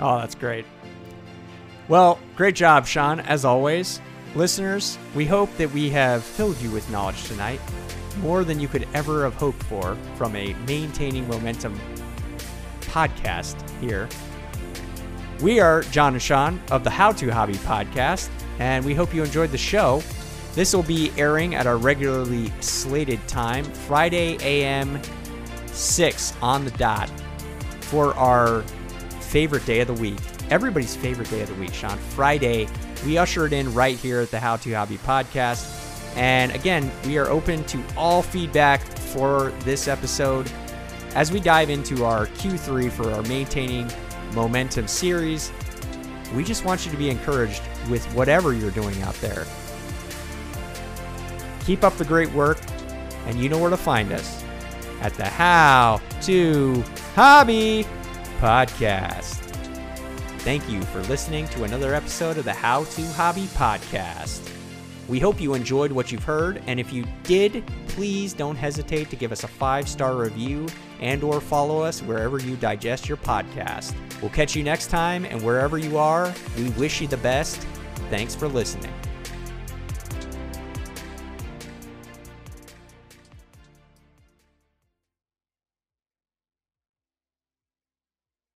[0.00, 0.64] Oh, that's great.
[1.88, 4.00] Well, great job, Sean, as always.
[4.34, 7.60] Listeners, we hope that we have filled you with knowledge tonight,
[8.20, 11.78] more than you could ever have hoped for from a Maintaining Momentum
[12.80, 14.08] podcast here.
[15.40, 19.24] We are John and Sean of the How to Hobby podcast and we hope you
[19.24, 20.02] enjoyed the show.
[20.54, 25.00] This will be airing at our regularly slated time, Friday AM
[25.66, 27.10] 6 on the dot,
[27.80, 28.62] for our
[29.20, 30.18] favorite day of the week.
[30.50, 31.96] Everybody's favorite day of the week, Sean.
[31.98, 32.68] Friday,
[33.04, 35.78] we usher it in right here at the How to Hobby podcast.
[36.16, 40.50] And again, we are open to all feedback for this episode
[41.14, 43.90] as we dive into our Q3 for our Maintaining
[44.34, 45.52] Momentum series.
[46.34, 49.46] We just want you to be encouraged with whatever you're doing out there.
[51.64, 52.58] Keep up the great work,
[53.26, 54.42] and you know where to find us
[55.00, 56.82] at the How to
[57.14, 57.86] Hobby
[58.40, 59.38] Podcast.
[60.40, 64.48] Thank you for listening to another episode of the How to Hobby Podcast.
[65.08, 69.16] We hope you enjoyed what you've heard, and if you did, please don't hesitate to
[69.16, 70.66] give us a five-star review
[71.02, 73.94] and or follow us wherever you digest your podcast.
[74.22, 77.60] We'll catch you next time, and wherever you are, we wish you the best.
[78.08, 78.92] Thanks for listening.